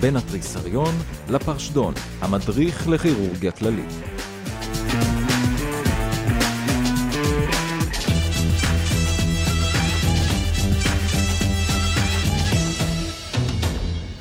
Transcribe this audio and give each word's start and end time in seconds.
בין 0.00 0.16
התריסריון 0.16 0.94
לפרשדון, 1.28 1.94
המדריך 2.20 2.88
לכירורגיה 2.88 3.52
כללית. 3.52 4.19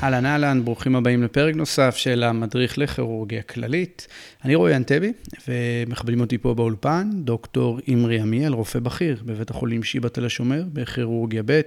אהלן 0.03 0.25
אהלן, 0.25 0.65
ברוכים 0.65 0.95
הבאים 0.95 1.23
לפרק 1.23 1.55
נוסף 1.55 1.95
של 1.95 2.23
המדריך 2.23 2.77
לכירורגיה 2.77 3.41
כללית. 3.41 4.07
אני 4.45 4.55
רועי 4.55 4.75
אנטבי, 4.75 5.13
ומכבדים 5.47 6.21
אותי 6.21 6.37
פה 6.37 6.53
באולפן, 6.53 7.09
דוקטור 7.13 7.79
אימרי 7.87 8.19
עמיאל, 8.19 8.53
רופא 8.53 8.79
בכיר 8.79 9.23
בבית 9.25 9.49
החולים 9.49 9.83
שיבא 9.83 10.09
תל 10.09 10.25
השומר, 10.25 10.63
בכירורגיה 10.73 11.43
ב'. 11.45 11.61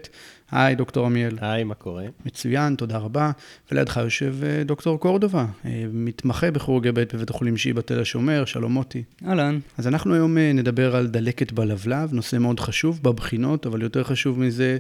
היי, 0.51 0.75
דוקטור 0.75 1.07
עמיאל. 1.07 1.39
היי, 1.41 1.65
מה 1.65 1.75
קורה? 1.75 2.05
מצוין, 2.27 2.75
תודה 2.75 2.99
רבה. 2.99 3.31
ולידך 3.73 3.97
יושב 3.97 4.35
אה, 4.43 4.65
דוקטור 4.65 5.01
קורדובה, 5.01 5.47
אה, 5.65 5.85
מתמחה 5.93 6.51
בכירורגיה 6.51 6.93
ב' 6.93 7.01
בבית 7.15 7.31
החולים 7.31 7.57
שיבא 7.57 7.81
תל 7.81 8.01
השומר, 8.01 8.45
שלום 8.45 8.73
מוטי. 8.73 9.03
אהלן. 9.27 9.59
אז 9.79 9.89
אנחנו 9.89 10.15
היום 10.15 10.39
אה, 10.39 10.53
נדבר 10.53 10.97
על 10.97 11.07
דלקת 11.07 11.53
בלבלב, 11.53 12.13
נושא 12.13 12.37
מאוד 12.37 12.61
חשוב 12.61 13.01
בבחינות, 13.03 13.67
אבל 13.67 13.83
יותר 13.83 14.05
חשוב 14.05 14.41
מזה, 14.41 14.79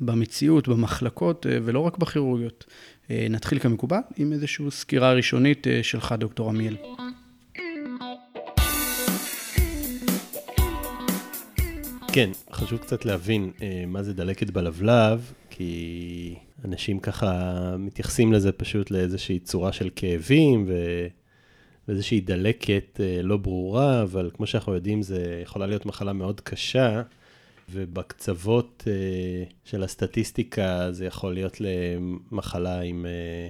במציאות, 0.00 0.68
במחלקות, 0.68 1.46
ולא 1.64 1.80
רק 1.80 1.98
בכירורגיות. 1.98 2.64
נתחיל 3.10 3.58
כמקובל 3.58 4.00
עם 4.16 4.32
איזושהי 4.32 4.70
סקירה 4.70 5.12
ראשונית 5.12 5.66
שלך, 5.82 6.14
דוקטור 6.18 6.48
עמיאל. 6.48 6.76
כן, 12.12 12.30
חשוב 12.52 12.78
קצת 12.78 13.04
להבין 13.04 13.50
אה, 13.62 13.84
מה 13.86 14.02
זה 14.02 14.14
דלקת 14.14 14.50
בלבלב, 14.50 15.32
כי 15.50 16.34
אנשים 16.64 17.00
ככה 17.00 17.74
מתייחסים 17.78 18.32
לזה 18.32 18.52
פשוט 18.52 18.90
לאיזושהי 18.90 19.38
צורה 19.38 19.72
של 19.72 19.90
כאבים 19.96 20.64
ו... 20.68 20.74
ואיזושהי 21.88 22.20
דלקת 22.20 23.00
אה, 23.00 23.22
לא 23.22 23.36
ברורה, 23.36 24.02
אבל 24.02 24.30
כמו 24.34 24.46
שאנחנו 24.46 24.74
יודעים, 24.74 25.02
זה 25.02 25.40
יכולה 25.42 25.66
להיות 25.66 25.86
מחלה 25.86 26.12
מאוד 26.12 26.40
קשה, 26.40 27.02
ובקצוות 27.70 28.84
אה, 28.86 29.44
של 29.64 29.82
הסטטיסטיקה 29.82 30.92
זה 30.92 31.06
יכול 31.06 31.34
להיות 31.34 31.56
למחלה 31.60 32.80
עם, 32.80 33.06
אה, 33.06 33.48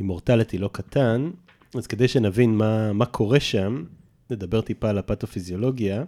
מורטליטי 0.00 0.58
לא 0.58 0.70
קטן. 0.72 1.30
אז 1.74 1.86
כדי 1.86 2.08
שנבין 2.08 2.50
מה, 2.50 2.92
מה 2.92 3.06
קורה 3.06 3.40
שם, 3.40 3.84
נדבר 4.30 4.60
טיפה 4.60 4.90
על 4.90 4.98
הפתופיזיולוגיה. 4.98 6.04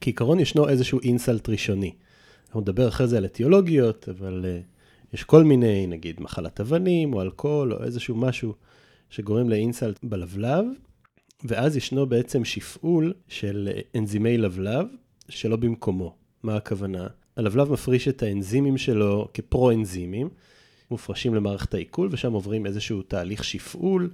כעיקרון 0.00 0.40
ישנו 0.40 0.68
איזשהו 0.68 1.00
אינסלט 1.00 1.48
ראשוני. 1.48 1.92
אנחנו 2.46 2.60
נדבר 2.60 2.88
אחרי 2.88 3.08
זה 3.08 3.16
על 3.16 3.24
אטיולוגיות, 3.24 4.08
אבל 4.08 4.44
uh, 4.44 5.14
יש 5.14 5.24
כל 5.24 5.44
מיני, 5.44 5.86
נגיד 5.86 6.20
מחלת 6.20 6.60
אבנים 6.60 7.14
או 7.14 7.22
אלכוהול 7.22 7.74
או 7.74 7.84
איזשהו 7.84 8.16
משהו 8.16 8.54
שגורם 9.10 9.48
לאינסלט 9.48 10.04
בלבלב, 10.04 10.64
ואז 11.44 11.76
ישנו 11.76 12.06
בעצם 12.06 12.44
שפעול 12.44 13.12
של 13.28 13.68
אנזימי 13.96 14.38
לבלב 14.38 14.86
שלא 15.28 15.56
במקומו. 15.56 16.17
מה 16.42 16.56
הכוונה? 16.56 17.06
הלבלב 17.36 17.72
מפריש 17.72 18.08
את 18.08 18.22
האנזימים 18.22 18.78
שלו 18.78 19.28
כפרו-אנזימים, 19.34 20.28
מופרשים 20.90 21.34
למערכת 21.34 21.74
העיכול, 21.74 22.08
ושם 22.12 22.32
עוברים 22.32 22.66
איזשהו 22.66 23.02
תהליך 23.02 23.44
שפעול, 23.44 24.10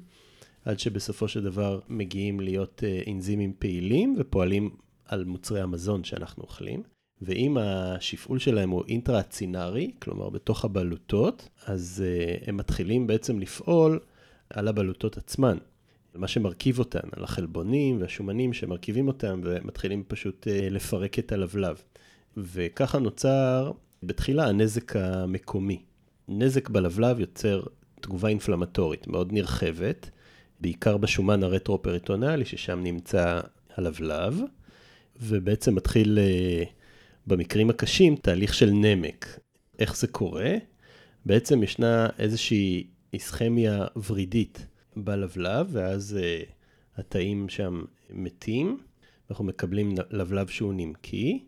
עד 0.64 0.78
שבסופו 0.78 1.28
של 1.28 1.42
דבר 1.42 1.81
מגיעים 1.89 2.41
להיות 2.41 2.83
uh, 2.83 3.11
אנזימים 3.11 3.53
פעילים 3.58 4.16
ופועלים 4.19 4.70
על 5.05 5.25
מוצרי 5.25 5.61
המזון 5.61 6.05
שאנחנו 6.05 6.42
אוכלים. 6.42 6.83
ואם 7.22 7.56
השפעול 7.58 8.38
שלהם 8.38 8.70
הוא 8.70 8.84
אינטרה-צינרי, 8.88 9.91
כלומר 9.98 10.31
בתוך 10.31 10.64
הבלוטות, 10.64 11.48
אז 11.66 12.05
uh, 12.05 12.44
הם 12.48 12.56
מתחילים 12.56 13.06
בעצם 13.06 13.41
לפעול 13.41 14.00
על 14.50 14.69
הבלוטות 14.69 15.16
עצמן. 15.16 15.59
מה 16.14 16.28
שמרכיב 16.28 16.78
אותן, 16.78 17.09
על 17.12 17.25
החלבונים 17.25 18.00
והשומנים 18.00 18.53
שמרכיבים 18.53 19.09
אותם, 19.09 19.41
ומתחילים 19.44 20.04
פשוט 20.09 20.47
uh, 20.47 20.71
לפרק 20.71 21.19
את 21.19 21.32
הלבלב. 21.32 21.82
וככה 22.37 22.99
נוצר 22.99 23.72
בתחילה 24.03 24.49
הנזק 24.49 24.97
המקומי. 24.97 25.83
נזק 26.28 26.69
בלבלב 26.69 27.21
יוצר 27.21 27.62
תגובה 28.00 28.28
אינפלמטורית 28.28 29.06
מאוד 29.06 29.33
נרחבת, 29.33 30.11
בעיקר 30.61 30.97
בשומן 30.97 31.43
הרטרו-פריטונלי, 31.43 32.45
ששם 32.45 32.81
נמצא 32.83 33.41
הלבלב. 33.77 34.41
ובעצם 35.21 35.75
מתחיל 35.75 36.19
אה, 36.19 36.65
במקרים 37.27 37.71
הקשים 37.71 38.17
תהליך 38.17 38.55
של 38.55 38.71
נמק. 38.71 39.39
איך 39.78 39.97
זה 39.97 40.06
קורה? 40.06 40.55
בעצם 41.27 41.62
ישנה 41.62 42.09
איזושהי 42.19 42.87
איסכמיה 43.12 43.87
ורידית 44.09 44.66
בלבלב, 44.97 45.69
ואז 45.72 46.19
uh, 46.21 47.01
התאים 47.01 47.49
שם 47.49 47.84
מתים, 48.11 48.78
אנחנו 49.31 49.45
מקבלים 49.45 49.95
לבלב 50.11 50.47
שהוא 50.47 50.75
נמקי. 50.75 51.45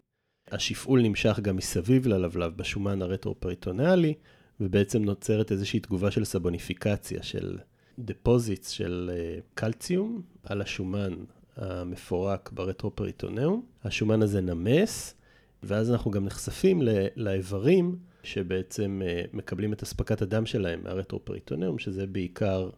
השפעול 0.50 1.02
נמשך 1.02 1.38
גם 1.42 1.56
מסביב 1.56 2.06
ללבלב 2.06 2.56
בשומן 2.56 3.02
הרטרו-פריטונלי, 3.02 4.14
ובעצם 4.60 5.04
נוצרת 5.04 5.52
איזושהי 5.52 5.80
תגובה 5.80 6.10
של 6.10 6.24
ספוניפיקציה, 6.24 7.22
של 7.22 7.58
deposits 7.98 8.68
של 8.68 9.10
אה, 9.12 9.42
קלציום 9.54 10.22
על 10.44 10.62
השומן 10.62 11.14
המפורק 11.56 12.50
ברטרופריטונאום. 12.52 13.66
השומן 13.84 14.22
הזה 14.22 14.40
נמס, 14.40 15.14
ואז 15.62 15.90
אנחנו 15.90 16.10
גם 16.10 16.24
נחשפים 16.24 16.82
לאיברים 17.16 17.96
שבעצם 18.22 19.02
אה, 19.04 19.22
מקבלים 19.32 19.72
את 19.72 19.82
אספקת 19.82 20.22
הדם 20.22 20.46
שלהם 20.46 20.80
מהרטרופריטונאום, 20.84 21.78
שזה 21.78 22.06
בעיקר 22.06 22.70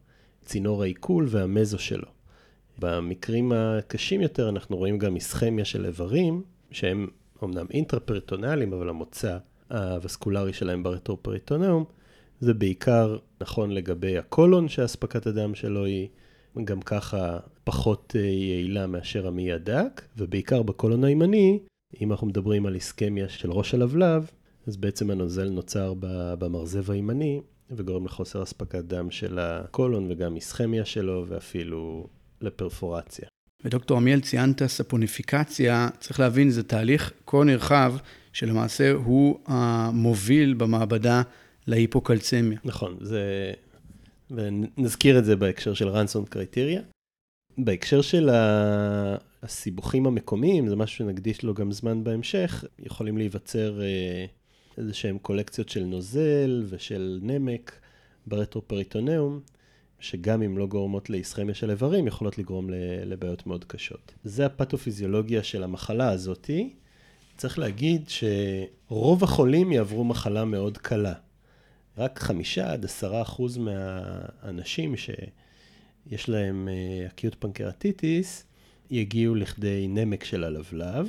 צינור 0.45 0.83
העיכול 0.83 1.27
והמזו 1.29 1.79
שלו. 1.79 2.09
במקרים 2.79 3.53
הקשים 3.53 4.21
יותר 4.21 4.49
אנחנו 4.49 4.77
רואים 4.77 4.99
גם 4.99 5.15
איסכמיה 5.15 5.65
של 5.65 5.87
איברים, 5.87 6.43
שהם 6.71 7.07
אמנם 7.45 7.67
אינטרפריטונליים, 7.71 8.73
אבל 8.73 8.89
המוצא 8.89 9.39
הווסקולרי 9.71 10.53
שלהם 10.53 10.83
ברטרופריטונאום, 10.83 11.85
זה 12.41 12.55
בעיקר 12.55 13.17
נכון 13.41 13.71
לגבי 13.71 14.19
הקולון, 14.19 14.69
שאספקת 14.69 15.27
הדם 15.27 15.55
שלו 15.55 15.85
היא 15.85 16.09
גם 16.65 16.81
ככה 16.81 17.39
פחות 17.65 18.17
אה, 18.19 18.21
יעילה 18.21 18.87
מאשר 18.87 19.27
המעי 19.27 19.53
הדק, 19.53 20.03
ובעיקר 20.17 20.63
בקולון 20.63 21.05
הימני, 21.05 21.59
אם 22.01 22.13
אנחנו 22.13 22.27
מדברים 22.27 22.67
על 22.67 22.75
איסקמיה 22.75 23.29
של 23.29 23.51
ראש 23.51 23.75
הלבלב, 23.75 24.31
אז 24.67 24.77
בעצם 24.77 25.11
הנוזל 25.11 25.51
נוצר 25.51 25.95
במרזב 26.39 26.91
הימני, 26.91 27.41
וגורם 27.71 28.05
לחוסר 28.05 28.43
אספקת 28.43 28.85
דם 28.85 29.11
של 29.11 29.39
הקולון 29.39 30.07
וגם 30.11 30.37
איסכמיה 30.37 30.85
שלו, 30.85 31.25
ואפילו 31.29 32.07
לפרפורציה. 32.41 33.29
ודוקטור 33.65 33.97
עמיאל, 33.97 34.21
ציינת 34.21 34.67
ספוניפיקציה, 34.67 35.89
צריך 36.01 36.21
להבין, 36.21 36.51
זה 36.51 36.63
תהליך 36.63 37.13
כה 37.27 37.45
נרחב, 37.45 37.95
שלמעשה 38.33 38.93
הוא 38.93 39.39
המוביל 39.47 40.55
במעבדה 40.55 41.23
להיפוקלצמיה. 41.67 42.59
נכון, 42.65 42.97
זה 43.01 43.53
ונזכיר 44.31 45.19
את 45.19 45.25
זה 45.25 45.37
בהקשר 45.37 45.75
של 45.75 45.89
רנסון 45.89 46.25
קריטריה. 46.25 46.81
בהקשר 47.59 48.01
של 48.03 48.29
הסיבוכים 49.43 50.07
המקומיים, 50.07 50.69
זה 50.69 50.77
משהו 50.77 50.97
שנקדיש 50.97 51.43
לו 51.43 51.55
גם 51.55 51.73
זמן 51.73 52.05
בהמשך, 52.05 52.65
יכולים 52.79 53.19
להיווצר 53.19 53.81
אה, 53.83 54.25
איזה 54.79 54.95
שהם 54.95 55.19
קולקציות 55.19 55.69
של 55.69 55.85
נוזל 55.85 56.67
ושל 56.69 57.19
נמק 57.23 57.73
ברטרופריטונאום, 58.27 59.41
שגם 60.01 60.43
אם 60.43 60.59
לא 60.59 60.67
גורמות 60.67 61.11
לאיסכמיה 61.11 61.55
של 61.55 61.71
איברים, 61.71 62.07
יכולות 62.07 62.39
לגרום 62.39 62.71
לבעיות 63.05 63.47
מאוד 63.47 63.65
קשות. 63.65 64.15
זה 64.25 64.47
הפתופיזיולוגיה 64.47 65.43
של 65.43 65.63
המחלה 65.63 66.11
הזאתי. 66.11 66.75
צריך 67.37 67.59
להגיד 67.59 68.05
שרוב 68.09 69.25
החולים 69.25 69.73
יעברו 69.73 70.05
מחלה 70.05 70.45
מאוד 70.45 70.79
קלה. 70.79 71.15
רק 71.99 72.19
חמישה 72.19 72.73
עד 72.73 72.85
עשרה 72.85 73.23
אחוז 73.23 73.59
מהאנשים 73.59 74.95
שיש 74.97 76.29
להם 76.29 76.69
אקיוט 77.07 77.35
אה, 77.35 77.41
פנקרטיטיס, 77.41 78.45
יגיעו 78.91 79.35
לכדי 79.35 79.87
נמק 79.89 80.25
של 80.25 80.45
הלבלב, 80.45 81.09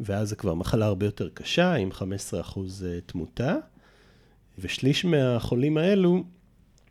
ואז 0.00 0.28
זה 0.28 0.36
כבר 0.36 0.54
מחלה 0.54 0.86
הרבה 0.86 1.06
יותר 1.06 1.28
קשה, 1.28 1.74
עם 1.74 1.92
15 1.92 2.40
אחוז 2.40 2.84
אה, 2.84 3.00
תמותה, 3.06 3.56
ושליש 4.58 5.04
מהחולים 5.04 5.78
האלו 5.78 6.24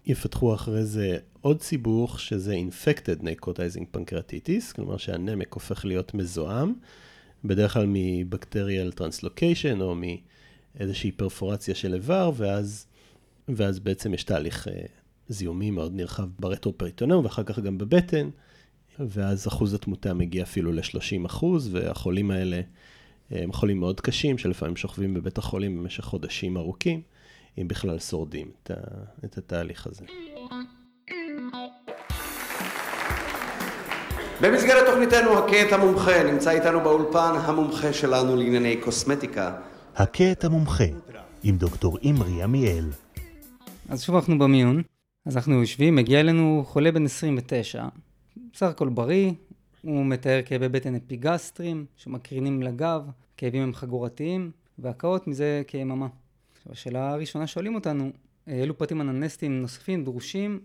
יפתחו 0.10 0.54
אחרי 0.54 0.86
זה 0.86 1.18
עוד 1.42 1.62
סיבוך, 1.62 2.20
שזה 2.20 2.56
Infected 2.56 3.22
Necrotizing 3.22 3.98
Pancreatitis, 3.98 4.74
כלומר 4.76 4.98
שהנמק 4.98 5.54
הופך 5.54 5.86
להיות 5.86 6.14
מזוהם, 6.14 6.74
בדרך 7.46 7.74
כלל 7.74 7.86
מ 7.88 7.98
bacterial 7.98 8.92
translocation 8.92 9.82
או 9.82 9.96
מאיזושהי 10.76 11.12
פרפורציה 11.12 11.76
של 11.76 11.94
איבר, 11.94 12.32
ואז 12.36 12.86
ואז 13.56 13.80
בעצם 13.80 14.14
יש 14.14 14.24
תהליך 14.24 14.68
אה, 14.68 14.74
זיהומי 15.28 15.72
מאוד 15.72 15.96
נרחב 15.96 16.28
ברטרופריטונום, 16.40 17.26
ואחר 17.26 17.44
כך 17.44 17.60
גם 17.60 17.78
בבטן, 17.78 18.30
ואז 19.00 19.48
אחוז 19.48 19.74
התמותה 19.74 20.14
מגיע 20.14 20.44
אפילו 20.44 20.72
ל-30 20.72 21.26
אחוז, 21.26 21.70
והחולים 21.72 22.32
האלה 22.32 22.62
הם 23.32 23.52
חולים 23.52 23.80
מאוד 23.80 24.02
קשים, 24.02 24.38
שלפעמים 24.38 24.76
שוכבים 24.76 25.14
בבית 25.14 25.38
החולים 25.38 25.78
במשך 25.78 26.04
חודשים 26.04 26.58
ארוכים, 26.58 27.02
אם 27.62 27.68
בכלל 27.68 28.00
שורדים 28.00 28.52
את, 28.64 28.72
ה, 28.72 28.76
את 29.26 29.38
התהליך 29.38 29.88
הזה. 29.88 30.06
במסגרת 34.42 34.86
תוכניתנו 34.86 35.38
הכה 35.38 35.68
את 35.68 35.74
המומחה, 35.74 36.24
נמצא 36.24 36.52
איתנו 36.52 36.80
באולפן 36.80 37.34
המומחה 37.36 37.94
שלנו 37.94 38.36
לענייני 38.36 38.78
קוסמטיקה. 38.78 39.58
הכה 39.96 40.32
את 40.32 40.44
המומחה, 40.44 40.84
עם 41.44 41.58
דוקטור 41.58 41.98
אימרי 41.98 42.44
עמיאל. 42.44 42.86
אז 43.90 44.04
שוב 44.04 44.16
אנחנו 44.16 44.40
במיון, 44.40 44.82
אז 45.26 45.38
אנחנו 45.38 45.62
יושבים, 45.62 45.96
מגיע 45.96 46.20
אלינו 46.20 46.64
חולה 46.68 46.92
בן 46.92 47.06
29, 47.06 47.86
בסך 48.54 48.66
הכל 48.66 48.90
בריא, 48.90 49.32
הוא 49.82 50.06
מתאר 50.06 50.42
כאבי 50.46 50.70
בטן 50.70 50.96
אפיגסטרים 50.96 51.86
שמקרינים 51.96 52.64
לגב, 52.64 53.02
כאבים 53.38 53.62
הם 53.62 53.74
חגורתיים, 53.74 54.52
והקאות 54.80 55.28
מזה 55.28 55.62
כיממה. 55.68 56.08
השאלה 56.70 57.10
הראשונה 57.14 57.48
שואלים 57.48 57.76
אותנו, 57.76 58.12
אילו 58.48 58.78
פרטים 58.78 59.02
אננסטיים 59.02 59.62
נוספים 59.62 60.04
דרושים 60.04 60.60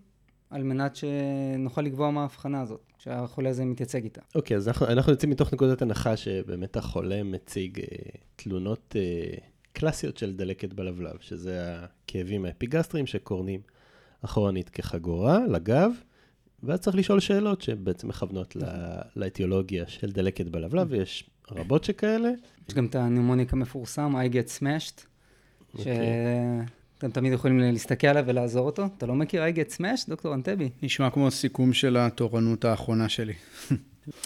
על 0.51 0.63
מנת 0.63 0.97
שנוכל 0.97 1.83
לקבוע 1.83 2.11
מה 2.11 2.21
ההבחנה 2.21 2.61
הזאת, 2.61 2.81
שהחולה 2.99 3.51
הזה 3.51 3.65
מתייצג 3.65 4.05
איתה. 4.05 4.21
אוקיי, 4.35 4.57
okay, 4.57 4.59
אז 4.59 4.69
אנחנו, 4.69 4.87
אנחנו 4.87 5.13
יוצאים 5.13 5.31
מתוך 5.31 5.53
נקודת 5.53 5.83
הנחה 5.83 6.17
שבאמת 6.17 6.77
החולה 6.77 7.23
מציג 7.23 7.81
אה, 7.81 7.87
תלונות 8.37 8.97
אה, 8.99 9.39
קלאסיות 9.73 10.17
של 10.17 10.37
דלקת 10.37 10.73
בלבלב, 10.73 11.17
שזה 11.21 11.75
הכאבים 11.77 12.45
האפיגסטריים 12.45 13.07
שקורנים 13.07 13.61
אחורנית 14.25 14.69
כחגורה, 14.69 15.39
לגב, 15.47 15.91
ואז 16.63 16.81
צריך 16.81 16.97
לשאול 16.97 17.21
שאלות 17.21 17.63
שבעצם 17.63 18.09
מכוונות 18.09 18.57
לאטיולוגיה 19.17 19.87
של 19.87 20.13
דלקת 20.13 20.47
בלבלב, 20.47 20.87
ויש 20.91 21.31
רבות 21.51 21.85
שכאלה. 21.85 22.31
יש 22.69 22.75
גם 22.75 22.87
את 22.87 22.95
ה 22.95 23.01
mnemonic 23.01 23.53
המפורסם, 23.53 24.13
I 24.17 24.33
get 24.33 24.61
smashed. 24.61 25.14
שאתם 25.79 27.11
תמיד 27.11 27.33
יכולים 27.33 27.59
להסתכל 27.59 28.07
עליו 28.07 28.25
ולזכור 28.27 28.67
אותו. 28.67 28.87
אתה 28.99 29.07
לא 29.07 29.15
מכיר 29.15 29.43
I 29.45 29.57
get 29.57 29.77
smashed, 29.77 30.09
דוקטור 30.09 30.35
אנטבי? 30.35 30.69
נשמע 30.83 31.11
כמו 31.11 31.31
סיכום 31.31 31.73
של 31.73 31.97
התורנות 31.97 32.65
האחרונה 32.65 33.09
שלי. 33.09 33.33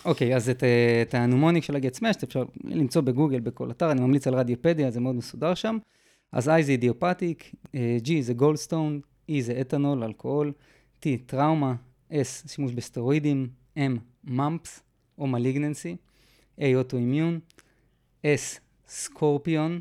אוקיי, 0.04 0.32
okay, 0.32 0.36
אז 0.36 0.48
את, 0.48 0.62
את 1.02 1.14
ה 1.14 1.20
mnemonic 1.20 1.64
של 1.64 1.76
ה-get 1.76 1.98
smashed 1.98 2.24
אפשר 2.24 2.44
למצוא 2.64 3.02
בגוגל 3.02 3.40
בכל 3.40 3.70
אתר, 3.70 3.90
אני 3.90 4.00
ממליץ 4.00 4.26
על 4.26 4.34
Radiopaedia, 4.34 4.90
זה 4.90 5.00
מאוד 5.00 5.14
מסודר 5.14 5.54
שם. 5.54 5.78
אז 6.32 6.48
I 6.48 6.62
זה 6.62 6.72
אידיופטיק, 6.72 7.54
G 8.04 8.10
זה 8.20 8.34
גולדסטון, 8.34 9.00
E 9.30 9.34
זה 9.40 9.60
אתנול, 9.60 10.04
אלכוהול, 10.04 10.52
T 11.02 11.08
טראומה, 11.26 11.74
S 12.12 12.48
שימוש 12.48 12.72
בסטרואידים, 12.72 13.48
M 13.78 13.80
ממפס 14.24 14.82
או 15.18 15.26
מליגננסי, 15.26 15.96
A 16.60 16.62
אוטואימיון, 16.74 17.38
S 18.24 18.58
סקורפיון, 18.88 19.80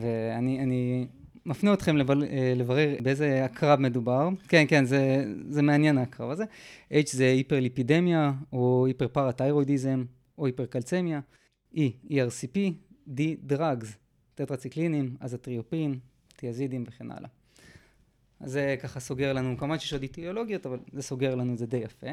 ואני 0.00 1.06
מפנה 1.46 1.74
אתכם 1.74 1.96
לבר, 1.96 2.14
לברר 2.56 2.94
באיזה 3.02 3.44
הקרב 3.44 3.80
מדובר. 3.80 4.28
כן, 4.48 4.64
כן, 4.68 4.84
זה, 4.84 5.24
זה 5.48 5.62
מעניין 5.62 5.98
הקרב 5.98 6.30
הזה. 6.30 6.44
H 6.92 7.06
זה 7.12 7.24
היפרליפידמיה, 7.24 8.32
או 8.52 8.86
היפרפרתיירואידיזם, 8.86 10.04
או 10.38 10.46
היפרקלצמיה. 10.46 11.20
E, 11.74 11.80
ERCP, 12.10 12.56
D, 13.08 13.20
דרגס, 13.42 13.96
טטרציקלינים, 14.34 15.16
אזטריופין, 15.20 15.98
תיאזידים 16.36 16.84
וכן 16.88 17.10
הלאה. 17.10 17.28
אז 18.40 18.52
זה 18.52 18.76
ככה 18.82 19.00
סוגר 19.00 19.32
לנו, 19.32 19.56
כמובן 19.58 19.78
שיש 19.78 19.92
עוד 19.92 20.02
איטיולוגיות, 20.02 20.66
אבל 20.66 20.78
זה 20.92 21.02
סוגר 21.02 21.34
לנו 21.34 21.52
את 21.52 21.58
זה 21.58 21.66
די 21.66 21.76
יפה. 21.76 22.06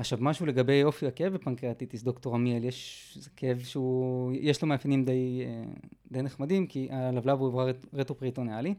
עכשיו, 0.00 0.18
משהו 0.20 0.46
לגבי 0.46 0.84
אופי 0.84 1.06
הכאב 1.06 1.32
בפנקרטיטיס, 1.32 2.02
דוקטור 2.02 2.34
עמיאל, 2.34 2.64
יש 2.64 3.18
זה 3.20 3.30
כאב 3.36 3.58
שהוא, 3.58 4.32
יש 4.34 4.62
לו 4.62 4.68
מאפיינים 4.68 5.04
די, 5.04 5.42
אה, 5.44 5.64
די 6.12 6.22
נחמדים, 6.22 6.66
כי 6.66 6.88
הלבלב 6.90 7.38
הוא 7.38 7.48
איבר 7.48 7.78
רטרופריטונאלי, 7.92 8.74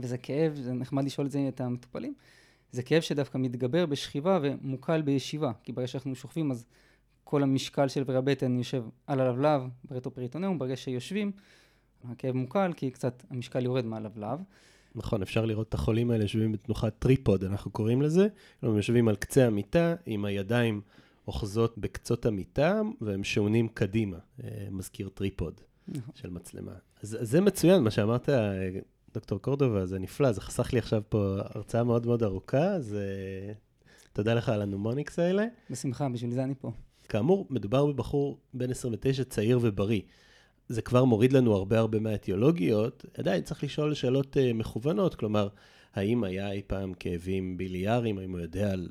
וזה 0.00 0.18
כאב, 0.18 0.54
זה 0.54 0.72
נחמד 0.72 1.04
לשאול 1.04 1.26
את 1.26 1.30
זה 1.30 1.48
את 1.48 1.60
המטופלים, 1.60 2.14
זה 2.72 2.82
כאב 2.82 3.02
שדווקא 3.02 3.38
מתגבר 3.38 3.86
בשכיבה 3.86 4.38
ומוקל 4.42 5.02
בישיבה, 5.02 5.52
כי 5.62 5.72
ברגע 5.72 5.86
שאנחנו 5.86 6.14
שוכבים 6.14 6.50
אז 6.50 6.66
כל 7.24 7.42
המשקל 7.42 7.88
של 7.88 8.00
איברי 8.00 8.16
הבטן 8.16 8.58
יושב 8.58 8.84
על 9.06 9.20
הלבלב 9.20 9.62
ברטרופריטונאום, 9.84 10.58
ברגע 10.58 10.76
שיושבים, 10.76 11.32
הכאב 12.04 12.34
מוקל, 12.34 12.72
כי 12.76 12.90
קצת 12.90 13.24
המשקל 13.30 13.64
יורד 13.64 13.84
מהלבלב. 13.84 14.38
נכון, 14.94 15.22
אפשר 15.22 15.44
לראות 15.44 15.68
את 15.68 15.74
החולים 15.74 16.10
האלה 16.10 16.24
יושבים 16.24 16.52
בתנוחת 16.52 16.94
tripod, 16.98 17.44
אנחנו 17.44 17.70
קוראים 17.70 18.02
לזה. 18.02 18.28
הם 18.62 18.76
יושבים 18.76 19.08
על 19.08 19.16
קצה 19.16 19.46
המיטה, 19.46 19.94
עם 20.06 20.24
הידיים 20.24 20.80
אוחזות 21.28 21.78
בקצות 21.78 22.26
המיטה, 22.26 22.80
והם 23.00 23.24
שעונים 23.24 23.68
קדימה, 23.68 24.18
אה, 24.44 24.48
מזכיר 24.70 25.08
tripod 25.08 25.60
נכון. 25.88 26.14
של 26.14 26.30
מצלמה. 26.30 26.72
אז, 27.02 27.16
אז 27.20 27.30
זה 27.30 27.40
מצוין, 27.40 27.82
מה 27.82 27.90
שאמרת, 27.90 28.28
אה, 28.28 28.68
דוקטור 29.14 29.38
קורדובה, 29.38 29.86
זה 29.86 29.98
נפלא, 29.98 30.32
זה 30.32 30.40
חסך 30.40 30.72
לי 30.72 30.78
עכשיו 30.78 31.02
פה 31.08 31.36
הרצאה 31.38 31.84
מאוד 31.84 32.06
מאוד 32.06 32.22
ארוכה, 32.22 32.64
אז 32.64 32.96
אה, 32.96 33.54
תודה 34.12 34.34
לך 34.34 34.48
על 34.48 34.62
ה 34.62 34.68
mnemonics 34.68 35.18
האלה. 35.18 35.46
בשמחה, 35.70 36.08
בשביל 36.08 36.30
זה 36.30 36.44
אני 36.44 36.54
פה. 36.60 36.70
כאמור, 37.08 37.46
מדובר 37.50 37.86
בבחור 37.86 38.38
בן 38.54 38.70
29, 38.70 39.24
צעיר 39.24 39.58
ובריא. 39.62 40.00
זה 40.68 40.82
כבר 40.82 41.04
מוריד 41.04 41.32
לנו 41.32 41.54
הרבה 41.54 41.78
הרבה 41.78 42.00
מהאטיולוגיות, 42.00 43.04
עדיין 43.18 43.42
צריך 43.42 43.64
לשאול 43.64 43.94
שאלות 43.94 44.36
אה, 44.36 44.54
מכוונות, 44.54 45.14
כלומר, 45.14 45.48
האם 45.94 46.24
היה 46.24 46.52
אי 46.52 46.62
פעם 46.66 46.94
כאבים 46.94 47.56
ביליאריים, 47.56 48.18
האם 48.18 48.32
הוא 48.32 48.40
יודע 48.40 48.72
על, 48.72 48.88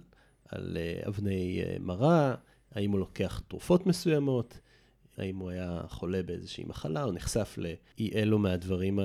על 0.49 0.77
אה, 0.77 1.07
אבני 1.07 1.61
אה, 1.63 1.79
מרה, 1.79 2.35
האם 2.75 2.91
הוא 2.91 2.99
לוקח 2.99 3.41
תרופות 3.47 3.85
מסוימות, 3.87 4.59
האם 5.17 5.37
הוא 5.37 5.49
היה 5.49 5.81
חולה 5.87 6.23
באיזושהי 6.23 6.63
מחלה, 6.67 7.03
או 7.03 7.11
נחשף 7.11 7.57
לאי 7.57 8.11
אלו 8.15 8.39
מהדברים 8.39 8.99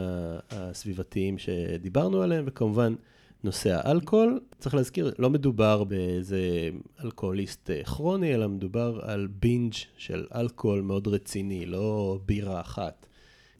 הסביבתיים 0.50 1.38
שדיברנו 1.38 2.22
עליהם, 2.22 2.44
וכמובן, 2.46 2.94
נושא 3.44 3.80
האלכוהול, 3.82 4.40
צריך 4.58 4.74
להזכיר, 4.74 5.12
לא 5.18 5.30
מדובר 5.30 5.84
באיזה 5.84 6.70
אלכוהוליסט 7.04 7.70
אה, 7.70 7.84
כרוני, 7.84 8.34
אלא 8.34 8.48
מדובר 8.48 9.00
על 9.02 9.26
בינג' 9.26 9.74
של 9.96 10.26
אלכוהול 10.34 10.80
מאוד 10.80 11.08
רציני, 11.08 11.66
לא 11.66 12.18
בירה 12.26 12.60
אחת, 12.60 13.06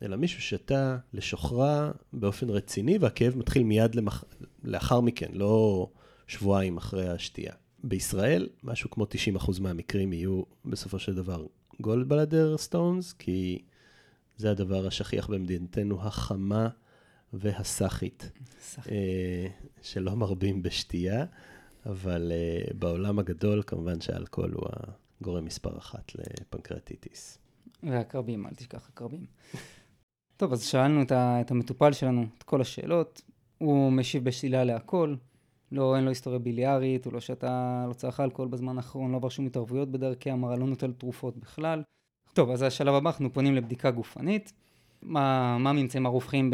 אלא 0.03 0.17
מישהו 0.17 0.43
שתה 0.43 0.97
לשוכרה 1.13 1.91
באופן 2.13 2.51
רציני, 2.51 2.99
והכאב 2.99 3.37
מתחיל 3.37 3.63
מיד 3.63 3.95
למח... 3.95 4.25
לאחר 4.65 5.01
מכן, 5.01 5.29
לא 5.33 5.89
שבועיים 6.27 6.77
אחרי 6.77 7.09
השתייה. 7.09 7.53
בישראל, 7.85 8.49
משהו 8.63 8.91
כמו 8.91 9.07
90% 9.37 9.61
מהמקרים 9.61 10.13
יהיו 10.13 10.43
בסופו 10.65 10.99
של 10.99 11.15
דבר 11.15 11.47
גולד 11.81 12.09
בלדר 12.09 12.57
סטונס, 12.59 13.13
כי 13.13 13.63
זה 14.37 14.51
הדבר 14.51 14.87
השכיח 14.87 15.27
במדינתנו 15.27 16.03
החמה. 16.03 16.69
והסאחית, 17.33 18.31
אה, 18.91 19.47
שלא 19.83 20.15
מרבים 20.15 20.63
בשתייה, 20.63 21.25
אבל 21.87 22.33
אה, 22.33 22.75
בעולם 22.79 23.19
הגדול 23.19 23.63
כמובן 23.67 24.01
שאלכוהול 24.01 24.53
הוא 24.53 24.69
הגורם 25.21 25.45
מספר 25.45 25.79
אחת 25.79 26.13
לפנקרטיטיס. 26.15 27.39
והקרבים, 27.83 28.47
אל 28.47 28.55
תשכח 28.55 28.89
הקרבים. 28.89 29.27
טוב, 30.37 30.53
אז 30.53 30.65
שאלנו 30.65 31.03
את 31.13 31.51
המטופל 31.51 31.93
שלנו 31.93 32.27
את 32.39 32.43
כל 32.43 32.61
השאלות, 32.61 33.23
הוא 33.59 33.93
משיב 33.93 34.25
בשלילה 34.25 34.65
להכל, 34.65 35.15
לא, 35.73 35.97
אין 35.97 36.05
לו 36.05 36.09
היסטוריה 36.09 36.39
ביליארית, 36.39 37.05
הוא 37.05 37.13
לא 37.13 37.21
שתה, 37.21 37.85
לא 37.89 37.93
צריך 37.93 38.21
אלכוהול 38.21 38.49
בזמן 38.49 38.77
האחרון, 38.77 39.13
לא 39.13 39.17
עבר 39.17 39.29
שום 39.29 39.47
התערבויות 39.47 39.91
בדרכי 39.91 40.31
המרה, 40.31 40.57
לא 40.57 40.67
נוטל 40.67 40.93
תרופות 40.93 41.37
בכלל. 41.37 41.83
טוב, 42.33 42.51
אז 42.51 42.63
השלב 42.63 42.95
הבא, 42.95 43.11
אנחנו 43.11 43.33
פונים 43.33 43.55
לבדיקה 43.55 43.91
גופנית. 43.91 44.53
מה, 45.03 45.55
הממצאים 45.55 46.07
הרווחים 46.07 46.53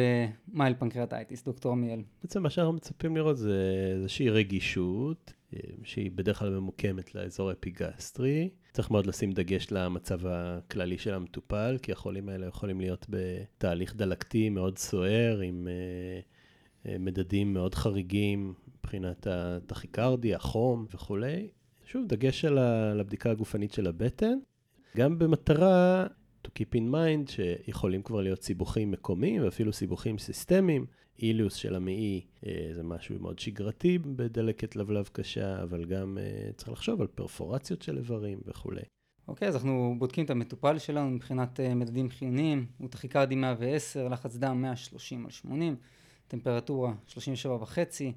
ב 0.53 0.57
mild 0.57 0.75
pancreatitis, 0.79 1.45
דוקטור 1.45 1.73
עמיאל? 1.73 2.03
בעצם 2.23 2.43
מה 2.43 2.51
שאנחנו 2.51 2.73
מצפים 2.73 3.17
לראות 3.17 3.39
זה 3.39 3.93
איזושהי 3.95 4.31
רגישות, 4.31 5.33
אה, 5.55 5.61
שהיא 5.85 6.11
בדרך 6.15 6.39
כלל 6.39 6.51
ממוקמת 6.51 7.15
לאזור 7.15 7.51
האפיגסטרי. 7.51 8.51
צריך 8.73 8.91
מאוד 8.91 9.07
לשים 9.07 9.33
דגש 9.33 9.67
למצב 9.71 10.27
הכללי 10.27 10.99
של 10.99 11.15
המטופל, 11.15 11.79
כי 11.83 11.93
החולים 11.93 12.29
האלה 12.29 12.47
יכולים 12.47 12.81
להיות 12.81 13.07
בתהליך 13.09 13.97
דלקתי 13.97 14.49
מאוד 14.49 14.79
סוער, 14.79 15.41
עם 15.41 15.69
אה, 15.69 16.21
אה, 16.93 16.99
מדדים 16.99 17.55
מאוד 17.55 17.75
חריגים 17.75 18.55
מבחינת 18.79 19.27
הטכיקרדיה, 19.31 20.37
החום 20.37 20.87
וכולי. 20.95 21.49
שוב, 21.85 22.07
דגש 22.07 22.45
על 22.45 23.01
הבדיקה 23.01 23.31
הגופנית 23.31 23.73
של 23.73 23.87
הבטן, 23.87 24.39
גם 24.97 25.19
במטרה 25.19 26.07
to 26.47 26.51
keep 26.51 26.75
in 26.75 26.95
mind 26.95 27.31
שיכולים 27.31 28.03
כבר 28.03 28.21
להיות 28.21 28.43
סיבוכים 28.43 28.91
מקומיים 28.91 29.45
ואפילו 29.45 29.73
סיבוכים 29.73 30.19
סיסטמיים. 30.19 30.87
אילוס 31.23 31.55
של 31.55 31.75
המעי 31.75 32.21
אה, 32.47 32.71
זה 32.73 32.83
משהו 32.83 33.19
מאוד 33.21 33.39
שגרתי 33.39 33.99
בדלקת 33.99 34.77
לבלב 34.77 35.09
קשה, 35.13 35.63
אבל 35.63 35.85
גם 35.85 36.19
אה, 36.19 36.53
צריך 36.57 36.69
לחשוב 36.69 37.01
על 37.01 37.07
פרפורציות 37.07 37.83
של 37.83 37.99
איברים 37.99 38.41
וכולי. 38.47 38.83
אוקיי, 39.29 39.47
okay, 39.47 39.49
אז 39.49 39.57
אנחנו 39.57 39.95
בודקים 39.99 40.25
את 40.25 40.31
המטופל 40.31 40.79
שלנו 40.79 41.11
מבחינת 41.11 41.61
uh, 41.61 41.75
מדדים 41.75 42.09
חיוניים, 42.09 42.67
הוא 42.79 42.89
טכיקרדי 42.89 43.35
110, 43.35 44.09
לחץ 44.09 44.37
דם 44.37 44.63
130 44.63 45.25
על 45.25 45.31
80, 45.31 45.77
טמפרטורה 46.29 46.93
37 47.07 47.55
וחצי, 47.55 48.13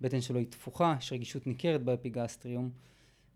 בטן 0.00 0.20
שלו 0.20 0.38
היא 0.38 0.46
תפוחה, 0.46 0.96
יש 0.98 1.12
רגישות 1.12 1.46
ניכרת 1.46 1.82
באפיגסטריום. 1.82 2.70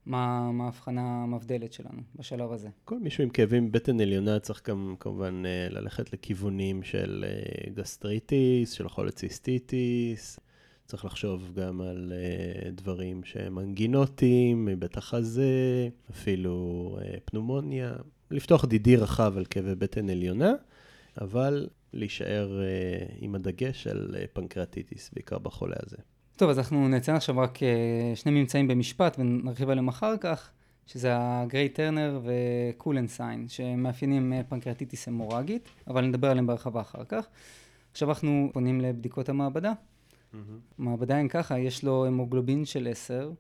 מה 0.07 0.51
ההבחנה 0.61 1.23
המבדלת 1.23 1.73
שלנו 1.73 2.03
בשלב 2.17 2.53
הזה. 2.53 2.69
כל 2.85 2.99
מישהו 2.99 3.25
עם 3.25 3.31
כאבים 3.31 3.73
בטן 3.73 4.01
עליונה 4.01 4.39
צריך 4.39 4.69
גם 4.69 4.95
כמובן 5.01 5.43
אה, 5.47 5.69
ללכת 5.71 6.13
לכיוונים 6.13 6.83
של 6.83 7.25
אה, 7.29 7.71
gastritis, 7.75 8.73
של 8.73 8.87
cholecystitis, 8.87 10.41
צריך 10.89 11.05
לחשוב 11.05 11.53
גם 11.55 11.81
על 11.81 12.13
אה, 12.13 12.71
דברים 12.71 13.25
שהם 13.25 13.59
אנגינוטיים, 13.59 14.65
מבית 14.65 14.97
החזה, 14.97 15.89
אפילו 16.11 16.99
אה, 17.01 17.21
pneumonia, 17.25 17.97
לפתוח 18.31 18.65
DD 18.65 18.97
רחב 18.97 19.35
על 19.37 19.45
כאבי 19.45 19.75
בטן 19.75 20.11
עליונה, 20.11 20.53
אבל 21.21 21.69
להישאר 21.93 22.61
אה, 22.61 23.15
עם 23.19 23.35
הדגש 23.35 23.87
על 23.87 24.15
אה, 24.15 24.27
pancreatitis, 24.33 25.11
בעיקר 25.15 25.39
בחולה 25.39 25.77
הזה. 25.87 25.97
טוב, 26.39 26.51
אז 26.51 26.59
אנחנו 26.59 26.89
נציין 26.89 27.17
עכשיו 27.17 27.39
רק 27.39 27.59
שני 28.15 28.41
ממצאים 28.41 28.69
במשפט 28.69 29.17
ונרחיב 29.19 29.71
עליהם 29.71 29.89
אחר 29.89 30.17
כך, 30.17 30.51
שזה 30.87 31.09
הגריי 31.15 31.69
טרנר 31.69 32.21
וקולנסיין, 32.25 33.49
שמאפיינים 33.49 34.33
פנקרטיטיס 34.49 35.09
המורגית, 35.09 35.69
אבל 35.87 36.07
נדבר 36.07 36.31
עליהם 36.31 36.47
בהרחבה 36.47 36.81
אחר 36.81 37.05
כך. 37.05 37.27
עכשיו 37.91 38.09
אנחנו 38.09 38.51
פונים 38.53 38.81
לבדיקות 38.81 39.29
המעבדה. 39.29 39.73
Mm-hmm. 39.73 40.37
מעבדה 40.79 41.19
אין 41.19 41.29
ככה, 41.29 41.59
יש 41.59 41.85
לו 41.85 42.07
המוגלובין 42.07 42.65
של 42.65 42.89
10, 42.91 43.31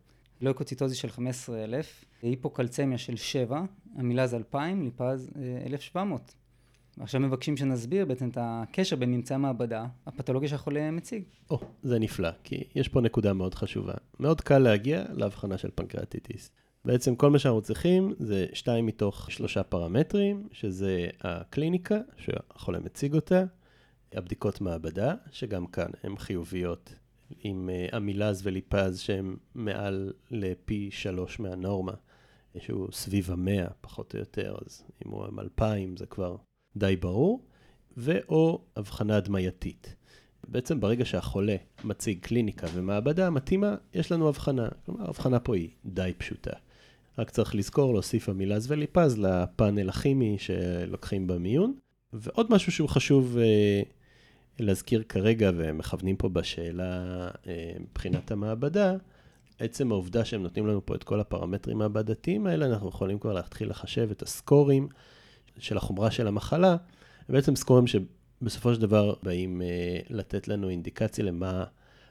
לויקוציטוזי 0.40 0.94
של 0.94 1.08
15,000, 1.08 2.04
היפוקלצמיה 2.22 2.98
של 2.98 3.16
7, 3.16 3.62
המילה 3.96 4.26
זה 4.26 4.36
2,000, 4.36 4.82
ליפז 4.82 5.30
1,700. 5.66 6.34
ועכשיו 6.98 7.20
מבקשים 7.20 7.56
שנסביר 7.56 8.06
בעצם 8.06 8.28
את 8.28 8.38
הקשר 8.40 8.96
בין 8.96 9.12
ממצאי 9.12 9.34
המעבדה, 9.34 9.86
הפתולוגיה 10.06 10.48
שהחולה 10.48 10.90
מציג. 10.90 11.22
או, 11.50 11.56
oh, 11.56 11.64
זה 11.82 11.98
נפלא, 11.98 12.30
כי 12.44 12.64
יש 12.74 12.88
פה 12.88 13.00
נקודה 13.00 13.32
מאוד 13.32 13.54
חשובה. 13.54 13.94
מאוד 14.20 14.40
קל 14.40 14.58
להגיע 14.58 15.04
להבחנה 15.12 15.58
של 15.58 15.70
פנקרטיטיס. 15.74 16.50
בעצם 16.84 17.16
כל 17.16 17.30
מה 17.30 17.38
שאנחנו 17.38 17.62
צריכים 17.62 18.14
זה 18.18 18.46
שתיים 18.52 18.86
מתוך 18.86 19.30
שלושה 19.30 19.62
פרמטרים, 19.62 20.48
שזה 20.52 21.06
הקליניקה, 21.20 21.98
שהחולה 22.16 22.78
מציג 22.78 23.14
אותה, 23.14 23.44
הבדיקות 24.12 24.60
מעבדה, 24.60 25.14
שגם 25.30 25.66
כאן 25.66 25.90
הן 26.02 26.16
חיוביות, 26.16 26.94
עם 27.40 27.70
אמילז 27.96 28.40
אה, 28.40 28.42
וליפז 28.44 28.98
שהן 29.00 29.36
מעל 29.54 30.12
לפי 30.30 30.88
שלוש 30.90 31.40
מהנורמה, 31.40 31.92
שהוא 32.58 32.88
סביב 32.92 33.30
המאה 33.30 33.66
פחות 33.80 34.14
או 34.14 34.18
יותר, 34.18 34.56
אז 34.66 34.82
אם 35.06 35.10
הוא 35.10 35.26
עם 35.26 35.40
אלפיים 35.40 35.96
זה 35.96 36.06
כבר 36.06 36.36
די 36.76 36.96
ברור, 36.96 37.44
ואו 37.96 38.60
הבחנה 38.76 39.16
הדמייתית. 39.16 39.94
בעצם 40.48 40.80
ברגע 40.80 41.04
שהחולה 41.04 41.56
מציג 41.84 42.18
קליניקה 42.20 42.66
ומעבדה 42.74 43.30
מתאימה, 43.30 43.74
יש 43.94 44.12
לנו 44.12 44.28
הבחנה. 44.28 44.68
כלומר, 44.86 45.04
ההבחנה 45.04 45.40
פה 45.40 45.56
היא 45.56 45.68
די 45.84 46.12
פשוטה. 46.18 46.52
רק 47.18 47.30
צריך 47.30 47.54
לזכור 47.54 47.92
להוסיף 47.92 48.28
אמילז 48.28 48.70
וליפז 48.70 49.18
לפאנל 49.18 49.88
הכימי 49.88 50.36
שלוקחים 50.38 51.26
במיון. 51.26 51.74
ועוד 52.12 52.52
משהו 52.52 52.72
שהוא 52.72 52.88
חשוב 52.88 53.38
אה, 53.38 53.82
להזכיר 54.58 55.02
כרגע, 55.08 55.50
ומכוונים 55.56 56.16
פה 56.16 56.28
בשאלה 56.28 57.28
אה, 57.46 57.72
מבחינת 57.80 58.30
המעבדה, 58.30 58.96
עצם 59.58 59.92
העובדה 59.92 60.24
שהם 60.24 60.42
נותנים 60.42 60.66
לנו 60.66 60.86
פה 60.86 60.94
את 60.94 61.04
כל 61.04 61.20
הפרמטרים 61.20 61.76
המעבדתיים 61.76 62.46
האלה, 62.46 62.66
אנחנו 62.66 62.88
יכולים 62.88 63.18
כבר 63.18 63.32
להתחיל 63.32 63.70
לחשב 63.70 64.10
את 64.10 64.22
הסקורים 64.22 64.88
של 65.58 65.76
החומרה 65.76 66.10
של 66.10 66.26
המחלה, 66.26 66.76
ובעצם 67.28 67.56
סקורים 67.56 67.84
שבסופו 67.86 68.74
של 68.74 68.80
דבר 68.80 69.14
באים 69.22 69.62
אה, 69.62 69.66
לתת 70.10 70.48
לנו 70.48 70.68
אינדיקציה 70.68 71.24
למה... 71.24 71.64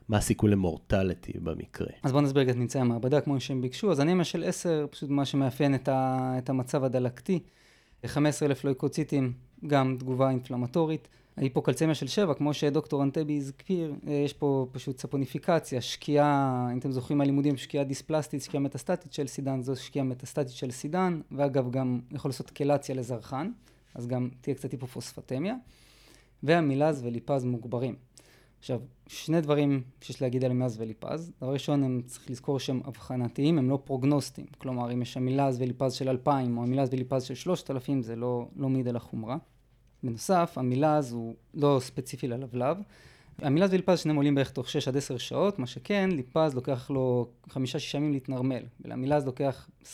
מה 0.10 0.18
הסיכוי 0.18 0.51
למורטליטי 0.51 1.34
במקרה. 1.39 1.88
אז 2.04 2.12
בואו 2.12 2.24
נסביר 2.24 2.50
את 2.50 2.56
ממצאי 2.56 2.82
המעבדה 2.82 3.22
כמו 3.22 3.39
שהם 3.39 3.62
ביקשו. 3.62 3.92
אז 3.92 4.01
אנימה 4.01 4.24
של 4.24 4.44
10, 4.44 4.86
פשוט 4.89 5.10
מה 5.10 5.25
שמאפיין 5.25 5.75
את, 5.75 5.88
ה, 5.88 6.34
את 6.38 6.50
המצב 6.50 6.84
הדלקתי. 6.84 7.39
15,000 8.06 8.66
לויקוציטים, 8.66 9.34
גם 9.68 9.96
תגובה 10.00 10.30
אינפלמטורית. 10.30 11.08
ההיפוקלצמיה 11.38 11.96
של 11.96 12.08
7, 12.08 12.34
כמו 12.34 12.53
שדוקטור 12.53 13.03
אנטבי 13.03 13.38
הזכיר, 13.38 13.96
אה, 14.08 14.13
יש 14.13 14.34
פה 14.34 14.67
פשוט 14.72 15.00
ספוניפיקציה, 15.00 15.82
שקיעה, 15.82 16.67
אם 16.74 16.77
אתם 16.77 16.91
זוכרים 16.91 17.17
מהלימודים, 17.17 17.58
שקיעה 17.58 17.84
דיספלסטית, 17.84 18.41
שקיעה 18.41 18.63
מטסטטית 18.63 19.13
של 19.13 19.27
סידן, 19.27 19.62
זו 19.62 19.75
שקיעה 19.75 20.06
מטסטטית 20.06 20.50
של 20.50 20.72
סידן, 20.72 21.22
ואגב 21.32 21.72
גם 21.72 22.00
יכול 22.12 22.29
לעשות 22.29 22.50
קלציה 22.50 22.96
לזרחן, 22.96 23.51
אז 23.96 24.08
גם 24.08 24.29
תהיה 24.41 24.56
קצת 24.56 24.72
היפופוספטמיה, 24.72 25.56
והמילז 26.44 27.01
וליפז 27.03 27.44
מוגברים. 27.44 27.96
עכשיו, 28.60 28.79
שני 29.08 29.41
דברים 29.41 29.82
שיש 30.01 30.22
להגיד 30.22 30.46
על 30.46 30.53
מילז 30.53 30.77
וליפז. 30.79 31.32
דבר 31.41 31.53
ראשון, 31.53 31.84
הם 31.84 32.01
צריך 32.06 32.29
לזכור 32.29 32.60
שהם 32.60 32.82
אבחנתיים, 32.88 33.58
הם 33.58 33.70
לא 33.70 33.79
פרוגנוסטיים. 33.84 34.48
כלומר, 34.58 34.94
אם 34.94 35.01
יש 35.01 35.17
המילז 35.17 35.62
וליפז 35.62 35.94
של 35.94 36.10
2,000 36.10 36.58
או 36.58 36.63
המילז 36.63 36.89
וליפז 36.91 37.24
של 37.24 37.36
3,000, 37.36 38.01
זה 38.01 38.15
לא, 38.15 38.48
לא 38.56 38.70
מעיד 38.70 38.88
על 38.88 38.96
החומרה. 38.96 39.38
בנוסף, 40.04 40.54
המילז 40.58 41.12
הוא 41.12 41.36
לא 41.54 41.77
ספציפי 41.82 42.27
ללבלב. 42.27 42.77
המילז 43.42 43.74
וליפז 43.74 44.00
שניהם 44.00 44.16
עולים 44.16 44.36
בערך 44.36 44.51
תוך 44.51 44.70
6 44.70 44.88
עד 44.88 44.98
10 44.98 45.18
שעות, 45.18 45.60
מה 45.60 45.68
שכן, 45.68 46.10
ליפז 46.12 46.56
לוקח 46.56 46.89
לו 46.89 47.27
5-6 47.50 47.54
ימים 47.94 48.13
להתנרמל, 48.13 48.63
ולמילז 48.82 49.25
לוקח 49.25 49.70
24-30 49.84 49.88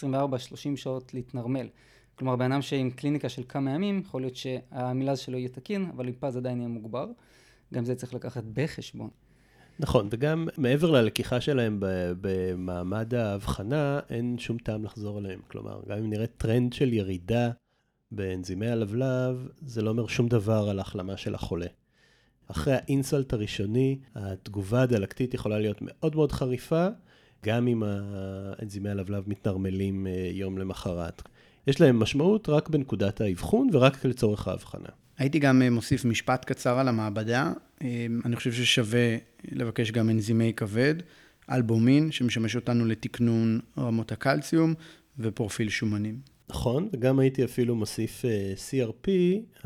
שעות 0.75 1.13
להתנרמל. 1.13 1.67
כלומר, 2.15 2.36
בן 2.36 2.51
אדם 2.51 2.62
שעם 2.62 2.89
קליניקה 2.89 3.29
של 3.29 3.43
כמה 3.50 3.72
ימים, 3.72 4.00
יכול 4.05 4.22
להיות 4.22 4.36
שהמילז 4.36 5.19
שלו 5.19 5.38
יהיה 5.38 5.50
תקין, 5.50 5.86
אבל 5.95 6.05
ליפז 6.05 6.38
עדיין 6.38 6.57
יהיה 6.57 6.67
מוגבר. 6.67 7.07
גם 7.74 7.86
זה 7.86 7.95
צריך 7.95 8.13
לקחת 8.13 8.43
בחשבון. 8.53 9.10
נכון, 9.79 10.07
וגם 10.12 10.48
מעבר 10.57 10.91
ללקיחה 10.91 11.41
שלהם 11.41 11.77
במעמד 12.22 13.13
ההבחנה, 13.13 14.00
אין 14.10 14.38
שום 14.38 14.57
טעם 14.57 14.83
לחזור 14.83 15.19
אליהם. 15.19 15.39
כלומר, 15.48 15.81
גם 15.89 15.98
אם 15.98 16.10
נראה 16.10 16.27
טרנד 16.27 16.74
של 16.74 16.93
ירידה 16.93 17.51
באנזימי 18.15 18.67
הלבלב, 18.67 19.48
זה 19.65 19.82
לא 19.82 19.89
אומר 19.89 20.08
שום 20.08 20.27
דבר 20.27 20.70
על 20.70 20.79
ההחלמה 20.79 21.17
של 21.17 21.36
החולה. 21.36 21.65
אחרי 22.48 22.74
האינסולט 22.74 23.34
הראשוני, 23.34 24.00
התגובה 24.15 24.82
הדלקתית 24.82 25.34
יכולה 25.34 25.60
להיות 25.60 25.77
מאוד 25.82 26.15
מאוד 26.15 26.32
חריפה, 26.32 26.88
גם 27.46 27.67
אם 27.67 27.84
האנזימי 27.84 28.89
הלבלב 28.89 29.24
מתנרמלים 29.27 30.08
אה, 30.08 30.29
יום 30.34 30.58
למחרת. 30.58 31.22
יש 31.67 31.82
להם 31.82 32.00
משמעות 32.00 32.50
רק 32.50 32.70
בנקודת 32.70 33.22
האבחון 33.22 33.70
ורק 33.74 34.05
לצורך 34.05 34.48
ההבחנה. 34.48 34.89
הייתי 35.17 35.39
גם 35.39 35.62
אה, 35.62 35.70
מוסיף 35.70 36.05
משפט 36.05 36.46
קצר 36.46 36.79
על 36.79 36.88
המעבדה. 36.88 37.53
אה, 37.82 38.05
אני 38.25 38.36
חושב 38.36 38.51
ששווה 38.51 39.17
לבקש 39.51 39.91
גם 39.91 40.10
אנזימי 40.10 40.53
כבד, 40.55 40.96
אלבומין, 41.51 42.12
שמשמש 42.12 42.55
אותנו 42.55 42.86
לתקנון 42.86 43.60
רמות 43.77 44.12
הקלציום, 44.12 44.74
ופרופיל 45.20 45.70
שומנים. 45.70 46.32
נכון, 46.53 46.89
וגם 46.93 47.19
הייתי 47.19 47.43
אפילו 47.43 47.75
מוסיף 47.75 48.22
uh, 48.22 48.27
CRP, 48.69 49.07
uh, 49.62 49.65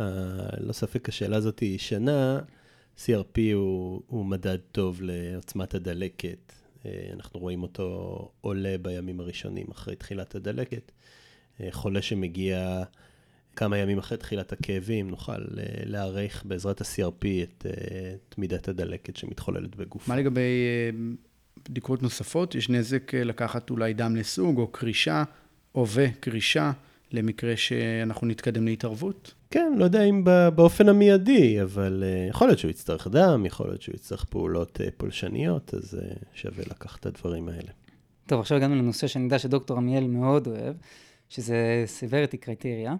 לא 0.59 0.73
ספק 0.73 1.09
השאלה 1.09 1.37
הזאת 1.37 1.59
היא 1.59 1.75
ישנה, 1.75 2.39
CRP 2.97 3.39
הוא, 3.53 4.01
הוא 4.07 4.25
מדד 4.25 4.57
טוב 4.71 4.99
לעוצמת 5.01 5.73
הדלקת, 5.75 6.53
uh, 6.83 6.87
אנחנו 7.13 7.39
רואים 7.39 7.63
אותו 7.63 8.31
עולה 8.41 8.75
בימים 8.81 9.19
הראשונים 9.19 9.65
אחרי 9.71 9.95
תחילת 9.95 10.35
הדלקת. 10.35 10.91
Uh, 11.57 11.63
חולה 11.71 12.01
שמגיע 12.01 12.83
כמה 13.55 13.77
ימים 13.77 13.97
אחרי 13.97 14.17
תחילת 14.17 14.51
הכאבים, 14.51 15.09
נוכל 15.09 15.41
uh, 15.45 15.57
להעריך 15.85 16.45
בעזרת 16.45 16.81
ה-CRP 16.81 17.25
את, 17.43 17.65
uh, 17.65 17.69
את 18.29 18.37
מידת 18.37 18.67
הדלקת 18.67 19.15
שמתחוללת 19.15 19.75
בגוף. 19.75 20.07
מה 20.07 20.15
לגבי 20.15 20.41
uh, 20.41 21.69
בדיקות 21.69 22.03
נוספות? 22.03 22.55
יש 22.55 22.69
נזק 22.69 23.13
לקחת 23.13 23.69
אולי 23.69 23.93
דם 23.93 24.15
לסוג 24.15 24.57
או 24.57 24.67
קרישה? 24.67 25.23
הווה, 25.71 26.11
קרישה, 26.19 26.71
למקרה 27.11 27.57
שאנחנו 27.57 28.27
נתקדם 28.27 28.65
להתערבות? 28.65 29.33
כן, 29.49 29.73
לא 29.77 29.83
יודע 29.83 30.03
אם 30.03 30.23
באופן 30.55 30.89
המיידי, 30.89 31.61
אבל 31.61 32.03
uh, 32.03 32.29
יכול 32.29 32.47
להיות 32.47 32.59
שהוא 32.59 32.71
יצטרך 32.71 33.07
דם, 33.07 33.45
יכול 33.45 33.67
להיות 33.67 33.81
שהוא 33.81 33.95
יצטרך 33.95 34.25
פעולות 34.25 34.79
uh, 34.81 34.91
פולשניות, 34.97 35.73
אז 35.73 35.99
uh, 35.99 36.25
שווה 36.33 36.63
לקחת 36.69 36.99
את 36.99 37.05
הדברים 37.05 37.49
האלה. 37.49 37.71
טוב, 38.25 38.39
עכשיו 38.39 38.57
הגענו 38.57 38.75
לנושא 38.75 39.07
שאני 39.07 39.23
יודע 39.23 39.39
שדוקטור 39.39 39.77
עמיאל 39.77 40.07
מאוד 40.07 40.47
אוהב, 40.47 40.75
שזה 41.29 41.85
severity 41.99 42.35
criteria, 42.45 42.91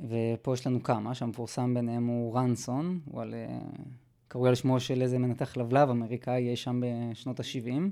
ופה 0.00 0.54
יש 0.54 0.66
לנו 0.66 0.82
כמה, 0.82 1.14
שהמפורסם 1.14 1.74
ביניהם 1.74 2.06
הוא 2.06 2.36
רנסון, 2.36 3.00
הוא 3.04 3.22
על... 3.22 3.34
קרוי 4.28 4.48
על 4.48 4.54
שמו 4.54 4.80
של 4.80 5.02
איזה 5.02 5.18
מנתח 5.18 5.56
לבלב 5.56 5.90
אמריקאי 5.90 6.50
אי 6.50 6.56
שם 6.56 6.80
בשנות 6.82 7.40
ה-70. 7.40 7.90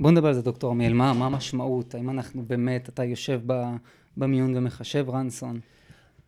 בוא 0.00 0.10
נדבר 0.10 0.28
על 0.28 0.34
זה, 0.34 0.42
דוקטור 0.42 0.70
עמיאל, 0.70 0.92
מה, 0.92 1.12
מה 1.12 1.26
המשמעות? 1.26 1.94
האם 1.94 2.10
אנחנו 2.10 2.42
באמת, 2.46 2.88
אתה 2.88 3.04
יושב 3.04 3.40
במיון 4.16 4.56
ומחשב 4.56 5.10
רנסון? 5.10 5.60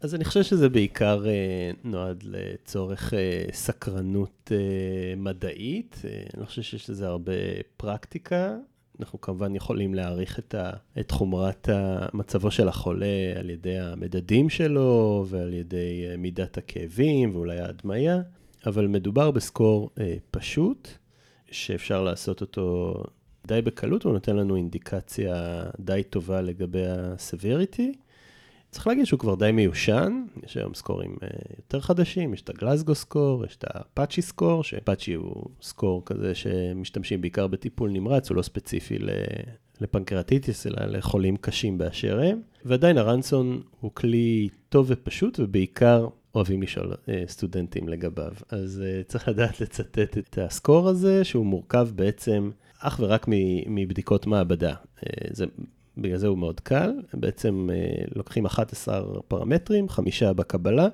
אז 0.01 0.15
אני 0.15 0.25
חושב 0.25 0.43
שזה 0.43 0.69
בעיקר 0.69 1.27
אה, 1.27 1.71
נועד 1.85 2.23
לצורך 2.27 3.15
אה, 3.15 3.45
סקרנות 3.53 4.53
אה, 4.55 5.17
מדעית. 5.17 6.03
אה, 6.05 6.11
אני 6.35 6.41
לא 6.41 6.47
חושב 6.47 6.63
שיש 6.63 6.91
לזה 6.91 7.07
הרבה 7.09 7.33
פרקטיקה. 7.77 8.57
אנחנו 9.01 9.21
כמובן 9.21 9.55
יכולים 9.55 9.95
להעריך 9.95 10.39
את, 10.39 10.55
ה, 10.55 10.71
את 11.01 11.11
חומרת 11.11 11.69
מצבו 12.15 12.51
של 12.51 12.69
החולה 12.69 13.33
על 13.37 13.51
ידי 13.51 13.79
המדדים 13.79 14.49
שלו 14.49 15.25
ועל 15.29 15.55
ידי 15.55 16.07
אה, 16.11 16.17
מידת 16.17 16.59
הכאבים 16.59 17.35
ואולי 17.35 17.61
ההדמיה, 17.61 18.21
אבל 18.67 18.87
מדובר 18.87 19.31
בסקור 19.31 19.91
אה, 20.01 20.17
פשוט, 20.31 20.89
שאפשר 21.51 22.03
לעשות 22.03 22.41
אותו 22.41 22.95
די 23.51 23.63
בקלות 23.63 24.03
הוא 24.03 24.13
נותן 24.13 24.37
לנו 24.37 24.57
אינדיקציה 24.57 25.63
די 25.81 26.03
טובה 26.03 26.41
לגבי 26.41 26.87
ה-severity. 26.87 27.97
צריך 28.71 28.87
להגיד 28.87 29.05
שהוא 29.05 29.21
כבר 29.21 29.35
די 29.35 29.53
מיושן, 29.53 30.23
יש 30.47 30.57
היום 30.57 30.75
סקורים 30.75 31.17
uh, 31.21 31.27
יותר 31.57 31.81
חדשים, 31.81 32.35
יש 32.35 32.43
את 32.43 32.51
הגלסגו 32.51 32.95
סקור, 32.95 33.45
יש 33.45 33.57
את 33.57 33.65
הפאצ'י 33.69 34.23
סקור, 34.23 34.65
שפאצ'י 34.65 35.15
הוא 35.15 35.45
סקור 35.63 36.03
כזה 36.07 36.35
שמשתמשים 36.35 37.21
בעיקר 37.21 37.47
בטיפול 37.47 37.91
נמרץ, 37.91 38.31
הוא 38.31 38.37
לא 38.37 38.43
ספציפי 38.43 38.99
לפנקרטיטיס, 39.81 40.67
אלא 40.67 40.87
לחולים 40.87 41.37
קשים 41.37 41.79
באשר 41.79 42.21
הם. 42.21 42.41
ועדיין 42.65 42.99
הרנסון 42.99 43.63
הוא 43.81 43.91
כלי 43.95 44.49
טוב 44.69 44.87
ופשוט, 44.89 45.41
ובעיקר 45.41 46.09
אוהבים 46.35 46.63
לשאול 46.63 46.93
uh, 46.93 47.09
סטודנטים 47.27 47.89
לגביו. 47.89 48.33
אז 48.49 48.83
uh, 48.83 49.09
צריך 49.09 49.29
לדעת 49.29 49.61
לצטט 49.61 50.19
את 50.19 50.39
הסקור 50.39 50.89
הזה, 50.89 51.25
שהוא 51.25 51.47
מורכב 51.47 51.89
בעצם 51.95 52.51
אך 52.81 53.01
ורק 53.03 53.27
מבדיקות 53.67 54.27
מעבדה. 54.27 54.75
Uh, 54.75 55.03
זה 55.31 55.45
בגלל 55.99 56.17
זה 56.17 56.27
הוא 56.27 56.39
מאוד 56.39 56.61
קל. 56.61 56.93
בעצם 57.15 57.69
uh, 57.71 58.13
לוקחים 58.17 58.47
11 58.47 59.03
פרמטרים, 59.29 59.89
חמישה 59.89 60.33
בקבלה, 60.33 60.89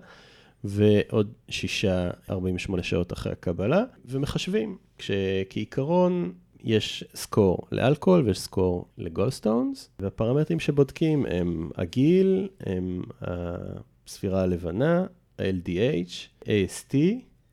ועוד 0.64 1.32
שישה 1.48 2.10
48 2.30 2.82
שעות 2.82 3.12
אחרי 3.12 3.32
הקבלה, 3.32 3.84
ומחשבים. 4.04 4.76
כשכעיקרון 4.98 6.32
יש 6.64 7.04
סקור 7.14 7.58
לאלכוהול 7.72 8.24
ויש 8.24 8.40
סקור 8.40 8.88
לגולדסטונס, 8.98 9.90
והפרמטרים 10.00 10.60
שבודקים 10.60 11.26
הם 11.26 11.70
הגיל, 11.76 12.48
הם 12.60 13.02
הספירה 13.20 14.42
הלבנה, 14.42 15.06
ה-LDH, 15.38 16.44
AST, 16.44 16.94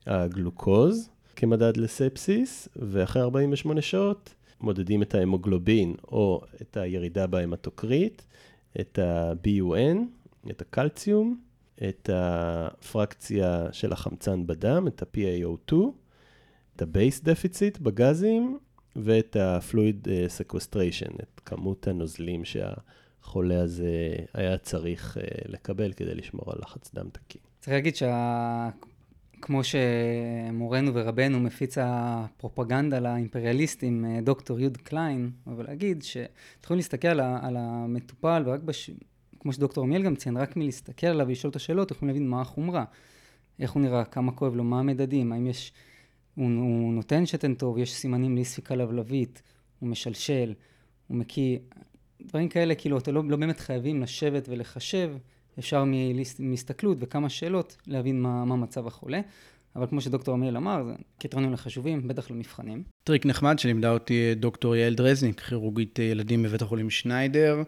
הגלוקוז 0.06 1.10
כמדד 1.36 1.76
לספסיס, 1.76 2.68
ואחרי 2.76 3.22
48 3.22 3.82
שעות 3.82 4.34
מודדים 4.60 5.02
את 5.02 5.14
ההמוגלובין 5.14 5.94
או 6.08 6.40
את 6.62 6.76
הירידה 6.76 7.26
בהמטוקריט, 7.26 8.22
את 8.80 8.98
ה-BUN, 8.98 9.98
את 10.50 10.60
הקלציום, 10.60 11.40
את 11.88 12.10
הפרקציה 12.12 13.66
של 13.72 13.92
החמצן 13.92 14.46
בדם, 14.46 14.86
את 14.88 15.02
ה-PaO2, 15.02 15.74
את 16.76 16.82
ה-base 16.82 17.24
deficit 17.24 17.82
בגזים 17.82 18.58
ואת 18.96 19.36
ה-fluid 19.36 20.06
sequestration, 20.38 21.22
את 21.22 21.40
כמות 21.44 21.86
הנוזלים 21.88 22.42
שהחולה 22.44 23.62
הזה 23.62 24.16
היה 24.34 24.58
צריך 24.58 25.18
לקבל 25.48 25.92
כדי 25.92 26.14
לשמור 26.14 26.52
על 26.52 26.58
לחץ 26.62 26.94
דם 26.94 27.08
תקין. 27.12 27.40
צריך 27.60 27.74
להגיד 27.74 27.96
שכמו 29.44 29.60
שמורנו 29.64 30.94
ורבנו 30.94 31.40
מפיץ 31.40 31.78
הפרופגנדה 31.80 33.00
לאימפריאליסטים, 33.00 34.04
דוקטור 34.22 34.60
יוד 34.60 34.76
קליין, 34.76 35.30
אבל 35.46 35.64
להגיד 35.64 36.02
שתוכלו 36.02 36.76
להסתכל 36.76 37.08
על 37.20 37.56
המטופל 37.56 38.42
ורק, 38.46 38.60
בש... 38.60 38.90
כמו 39.40 39.52
שדוקטור 39.52 39.84
עמיאל 39.84 40.02
גם 40.02 40.16
ציין, 40.16 40.36
רק 40.36 40.56
מלהסתכל 40.56 41.06
עליו 41.06 41.26
ולשאול 41.26 41.50
את 41.50 41.56
השאלות, 41.56 41.90
יכולים 41.90 42.14
להבין 42.14 42.28
מה 42.28 42.40
החומרה, 42.40 42.84
איך 43.60 43.72
הוא 43.72 43.82
נראה, 43.82 44.04
כמה 44.04 44.32
כואב 44.32 44.54
לו, 44.54 44.64
מה 44.64 44.80
המדדים, 44.80 45.32
האם 45.32 45.46
יש, 45.46 45.72
הוא, 46.34 46.46
הוא 46.46 46.94
נותן 46.94 47.26
שתן 47.26 47.54
טוב, 47.54 47.78
יש 47.78 47.94
סימנים 47.94 48.34
לאי 48.34 48.44
ספיקה 48.44 48.74
לבלבית, 48.74 49.42
הוא 49.78 49.88
משלשל, 49.88 50.54
הוא 51.08 51.16
מקיא, 51.16 51.58
דברים 52.22 52.48
כאלה, 52.48 52.74
כאילו, 52.74 52.98
אתם 52.98 53.14
לא, 53.14 53.22
לא 53.28 53.36
באמת 53.36 53.60
חייבים 53.60 54.02
לשבת 54.02 54.48
ולחשב. 54.48 55.16
אפשר 55.58 55.84
מהסתכלות 56.38 56.96
וכמה 57.00 57.28
שאלות 57.28 57.76
להבין 57.86 58.22
מה, 58.22 58.44
מה 58.44 58.56
מצב 58.56 58.86
החולה. 58.86 59.20
אבל 59.76 59.86
כמו 59.86 60.00
שדוקטור 60.00 60.34
עמיאל 60.34 60.56
אמר, 60.56 60.84
זה 60.84 60.92
קריטריונים 61.18 61.52
חשובים, 61.52 62.08
בטח 62.08 62.30
למבחנים. 62.30 62.82
טריק 63.04 63.26
נחמד 63.26 63.58
שלימדה 63.58 63.90
אותי 63.90 64.34
דוקטור 64.34 64.76
יעל 64.76 64.94
דרזניק, 64.94 65.40
כירורגית 65.40 65.98
ילדים 65.98 66.42
בבית 66.42 66.62
החולים 66.62 66.90
שניידר, 66.90 67.62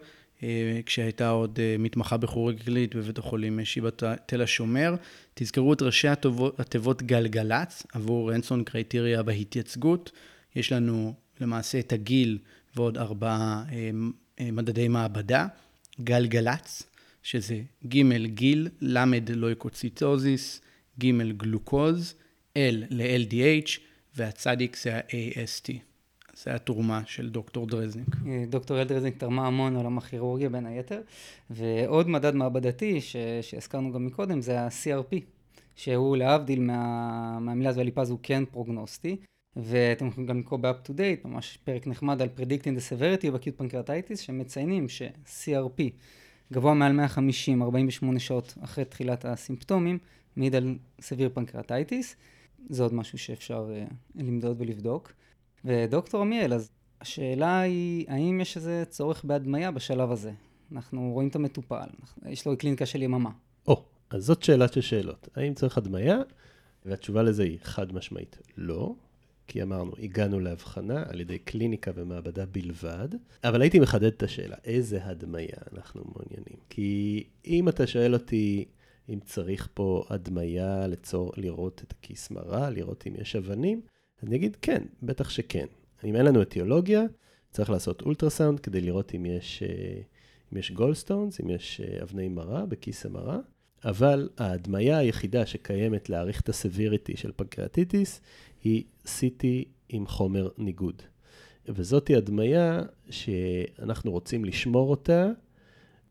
כשהייתה 0.86 1.28
עוד 1.28 1.58
מתמחה 1.78 2.16
בכירורגיה 2.16 2.64
כללית 2.64 2.96
בבית 2.96 3.18
החולים 3.18 3.64
שיבא 3.64 3.90
תל 4.26 4.42
השומר. 4.42 4.94
תזכרו 5.34 5.72
את 5.72 5.82
ראשי 5.82 6.08
התיבות 6.58 7.02
גלגלצ 7.02 7.86
עבור 7.92 8.32
Ranson 8.32 8.64
criteria 8.64 9.22
בהתייצגות. 9.22 10.12
יש 10.56 10.72
לנו 10.72 11.14
למעשה 11.40 11.78
את 11.78 11.92
הגיל 11.92 12.38
ועוד 12.76 12.98
ארבעה 12.98 13.64
מדדי 14.40 14.88
מעבדה. 14.88 15.46
גלגלצ. 16.00 16.82
שזה 17.26 17.62
ג' 17.86 18.26
גיל, 18.26 18.68
ל' 18.80 19.04
לויקוציטוזיס, 19.28 20.60
ג' 20.98 21.32
גלוקוז, 21.36 22.14
L 22.54 22.84
ל-LDH, 22.90 23.70
והצדיק 24.16 24.76
זה 24.76 24.96
ה-AST. 24.96 25.72
זה 26.36 26.54
התרומה 26.54 27.02
של 27.06 27.30
דוקטור 27.30 27.66
דרזניק. 27.66 28.06
דוקטור 28.48 28.80
אל 28.80 28.84
דרזניק 28.84 29.16
תרמה 29.16 29.46
המון 29.46 29.76
עולם 29.76 29.98
הכירורגיה 29.98 30.48
בין 30.48 30.66
היתר, 30.66 31.00
ועוד 31.50 32.08
מדד 32.08 32.34
מעבדתי 32.34 33.00
ש... 33.00 33.16
שהזכרנו 33.42 33.92
גם 33.92 34.06
מקודם 34.06 34.40
זה 34.40 34.60
ה-CRP, 34.60 35.16
שהוא 35.76 36.16
להבדיל 36.16 36.60
מה... 36.60 37.38
מהמילה 37.40 37.70
הזו 37.70 37.80
הליפז 37.80 38.10
הוא 38.10 38.18
כן 38.22 38.44
פרוגנוסטי, 38.44 39.16
ואתם 39.56 40.06
יכולים 40.06 40.26
גם 40.26 40.38
לקרוא 40.38 40.58
ב-up 40.58 40.88
to 40.88 40.90
date, 40.90 41.28
ממש 41.28 41.58
פרק 41.64 41.86
נחמד 41.86 42.22
על 42.22 42.28
Predicting 42.36 42.78
the 42.78 42.92
Severity 42.92 43.24
of 43.24 43.42
Acute 43.42 43.62
Pancreatitis, 43.62 44.16
שמציינים 44.16 44.88
ש-CRP 44.88 45.82
גבוה 46.52 46.74
מעל 46.74 46.92
150, 46.92 47.62
48 47.62 48.18
שעות 48.18 48.54
אחרי 48.60 48.84
תחילת 48.84 49.24
הסימפטומים, 49.24 49.98
מעיד 50.36 50.54
על 50.54 50.78
סביר 51.00 51.30
פנקרטייטיס. 51.34 52.16
זה 52.68 52.82
עוד 52.82 52.94
משהו 52.94 53.18
שאפשר 53.18 53.68
uh, 53.68 53.94
למדוד 54.14 54.56
ולבדוק. 54.60 55.12
ודוקטור 55.64 56.20
עמיאל, 56.20 56.52
אז 56.54 56.70
השאלה 57.00 57.60
היא, 57.60 58.04
האם 58.08 58.40
יש 58.40 58.56
איזה 58.56 58.84
צורך 58.88 59.24
בהדמיה 59.24 59.70
בשלב 59.70 60.10
הזה? 60.10 60.32
אנחנו 60.72 61.10
רואים 61.12 61.28
את 61.28 61.36
המטופל, 61.36 61.86
יש 62.26 62.46
לו 62.46 62.56
קליניקה 62.56 62.86
של 62.86 63.02
יממה. 63.02 63.30
או, 63.68 63.74
oh, 63.74 63.80
אז 64.16 64.24
זאת 64.24 64.42
שאלה 64.42 64.68
של 64.68 64.80
שאלות. 64.80 65.28
האם 65.36 65.54
צריך 65.54 65.78
הדמיה? 65.78 66.18
והתשובה 66.84 67.22
לזה 67.22 67.42
היא 67.42 67.58
חד 67.62 67.94
משמעית 67.94 68.38
לא. 68.56 68.94
כי 69.46 69.62
אמרנו, 69.62 69.92
הגענו 69.98 70.40
להבחנה 70.40 71.04
על 71.08 71.20
ידי 71.20 71.38
קליניקה 71.38 71.90
ומעבדה 71.94 72.46
בלבד, 72.46 73.08
אבל 73.44 73.62
הייתי 73.62 73.80
מחדד 73.80 74.04
את 74.04 74.22
השאלה, 74.22 74.56
איזה 74.64 75.04
הדמיה 75.04 75.58
אנחנו 75.72 76.04
מעוניינים? 76.04 76.56
כי 76.68 77.24
אם 77.46 77.68
אתה 77.68 77.86
שואל 77.86 78.14
אותי 78.14 78.64
אם 79.08 79.18
צריך 79.24 79.68
פה 79.74 80.04
הדמיה 80.10 80.86
לצור, 80.86 81.32
לראות 81.36 81.82
את 81.86 81.92
הכיס 81.92 82.30
מרה, 82.30 82.70
לראות 82.70 83.04
אם 83.06 83.12
יש 83.18 83.36
אבנים, 83.36 83.80
אני 84.22 84.36
אגיד 84.36 84.56
כן, 84.62 84.82
בטח 85.02 85.30
שכן. 85.30 85.66
אם 86.04 86.16
אין 86.16 86.26
לנו 86.26 86.42
אטיולוגיה, 86.42 87.02
צריך 87.50 87.70
לעשות 87.70 88.02
אולטרסאונד 88.02 88.60
כדי 88.60 88.80
לראות 88.80 89.14
אם 89.14 89.26
יש, 89.26 89.62
אה, 89.62 90.00
אם 90.52 90.58
יש 90.58 90.72
gallstones, 90.72 91.40
אם 91.40 91.50
יש 91.50 91.80
אה, 91.80 92.02
אבני 92.02 92.28
מרה 92.28 92.66
בכיס 92.66 93.06
המרה. 93.06 93.38
אבל 93.84 94.28
ההדמיה 94.38 94.98
היחידה 94.98 95.46
שקיימת 95.46 96.08
להעריך 96.08 96.40
את 96.40 96.48
ה 96.48 96.56
severity 96.56 97.16
של 97.16 97.32
pancreatitis 97.36 98.20
היא 98.64 98.84
CT 99.04 99.44
עם 99.88 100.06
חומר 100.06 100.48
ניגוד. 100.58 101.02
וזאתי 101.68 102.16
הדמיה 102.16 102.82
שאנחנו 103.10 104.10
רוצים 104.10 104.44
לשמור 104.44 104.90
אותה 104.90 105.30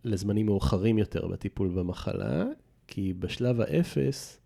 לזמנים 0.03 0.45
מאוחרים 0.45 0.97
יותר 0.97 1.27
בטיפול 1.27 1.67
במחלה, 1.67 2.45
כי 2.87 3.13
בשלב 3.13 3.61
האפס, 3.61 4.39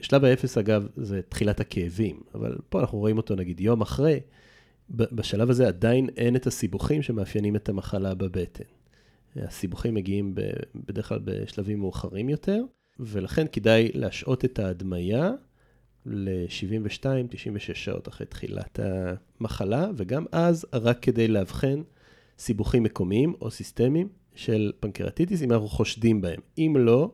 שלב 0.00 0.24
האפס 0.24 0.58
אגב 0.58 0.88
זה 0.96 1.20
תחילת 1.28 1.60
הכאבים, 1.60 2.20
אבל 2.34 2.58
פה 2.68 2.80
אנחנו 2.80 2.98
רואים 2.98 3.16
אותו 3.16 3.34
נגיד 3.34 3.60
יום 3.60 3.80
אחרי, 3.80 4.20
בשלב 4.90 5.50
הזה 5.50 5.68
עדיין 5.68 6.08
אין 6.16 6.36
את 6.36 6.46
הסיבוכים 6.46 7.02
שמאפיינים 7.02 7.56
את 7.56 7.68
המחלה 7.68 8.14
בבטן. 8.14 8.75
הסיבוכים 9.42 9.94
מגיעים 9.94 10.34
בדרך 10.74 11.08
כלל 11.08 11.20
בשלבים 11.24 11.78
מאוחרים 11.78 12.28
יותר, 12.28 12.62
ולכן 13.00 13.46
כדאי 13.52 13.90
להשעות 13.94 14.44
את 14.44 14.58
ההדמיה 14.58 15.30
ל-72-96 16.06 17.74
שעות 17.74 18.08
אחרי 18.08 18.26
תחילת 18.26 18.80
המחלה, 18.82 19.90
וגם 19.96 20.24
אז 20.32 20.66
רק 20.72 20.98
כדי 21.02 21.28
לאבחן 21.28 21.82
סיבוכים 22.38 22.82
מקומיים 22.82 23.34
או 23.40 23.50
סיסטמיים 23.50 24.08
של 24.34 24.72
פנקרטיטיס, 24.80 25.42
אם 25.42 25.52
אנחנו 25.52 25.68
חושדים 25.68 26.20
בהם. 26.20 26.40
אם 26.58 26.74
לא, 26.78 27.10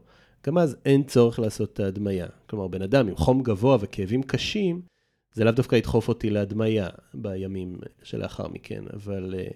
גם 0.46 0.58
אז 0.58 0.76
אין 0.85 1.02
צורך 1.02 1.38
לעשות 1.38 1.72
את 1.72 1.80
ההדמיה. 1.80 2.26
כלומר, 2.46 2.68
בן 2.68 2.82
אדם 2.82 3.08
עם 3.08 3.16
חום 3.16 3.42
גבוה 3.42 3.76
וכאבים 3.80 4.22
קשים, 4.22 4.82
זה 5.35 5.44
לאו 5.44 5.52
דווקא 5.52 5.76
ידחוף 5.76 6.08
אותי 6.08 6.30
להדמיה 6.30 6.88
בימים 7.14 7.76
שלאחר 8.02 8.48
מכן, 8.48 8.85
אבל 8.92 9.35
uh, 9.35 9.54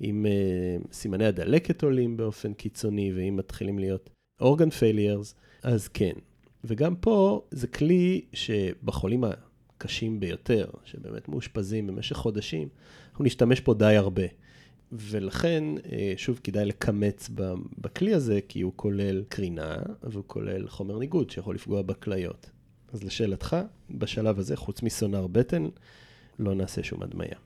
אם 0.00 0.26
uh, 0.26 0.92
סימני 0.92 1.26
הדלקת 1.26 1.82
עולים 1.82 2.16
באופן 2.16 2.52
קיצוני, 2.52 3.12
ואם 3.16 3.36
מתחילים 3.36 3.78
להיות 3.78 4.10
אורגן 4.40 4.70
פייליארס, 4.70 5.34
אז 5.62 5.88
כן. 5.88 6.12
וגם 6.64 6.96
פה 6.96 7.42
זה 7.50 7.66
כלי 7.66 8.24
שבחולים 8.32 9.24
הקשים 9.24 10.20
ביותר, 10.20 10.66
שבאמת 10.84 11.28
מאושפזים 11.28 11.86
במשך 11.86 12.16
חודשים, 12.16 12.68
אנחנו 13.10 13.24
נשתמש 13.24 13.60
פה 13.60 13.74
די 13.74 13.96
הרבה. 13.96 14.22
ולכן, 14.92 15.64
אה, 15.92 16.12
שוב, 16.16 16.40
כדאי 16.44 16.64
לקמץ 16.64 17.30
בכלי 17.78 18.14
הזה, 18.14 18.40
כי 18.48 18.60
הוא 18.60 18.72
כולל 18.76 19.22
קרינה 19.28 19.76
והוא 20.02 20.24
כולל 20.26 20.68
חומר 20.68 20.98
ניגוד 20.98 21.30
שיכול 21.30 21.54
לפגוע 21.54 21.82
בכליות. 21.82 22.50
אז 22.92 23.04
לשאלתך, 23.04 23.56
בשלב 23.90 24.38
הזה, 24.38 24.56
חוץ 24.56 24.82
מסונר 24.82 25.26
בטן, 25.26 25.68
לא 26.38 26.54
נעשה 26.54 26.82
שום 26.82 27.02
הדמיה. 27.02 27.36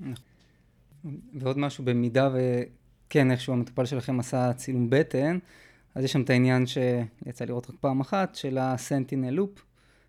ועוד 1.35 1.59
משהו, 1.59 1.85
במידה 1.85 2.31
וכן, 2.35 3.31
איכשהו 3.31 3.53
המטופל 3.53 3.85
שלכם 3.85 4.21
עשה 4.21 4.53
צילום 4.53 4.87
בטן, 4.91 5.39
אז 5.95 6.05
יש 6.05 6.13
שם 6.13 6.23
את 6.23 6.31
העניין 6.31 6.65
שיצא 6.67 7.45
לראות 7.45 7.71
רק 7.71 7.77
פעם 7.81 8.01
אחת, 8.01 8.35
של 8.35 8.59
הסנטינל 8.59 9.31
לופ, 9.31 9.65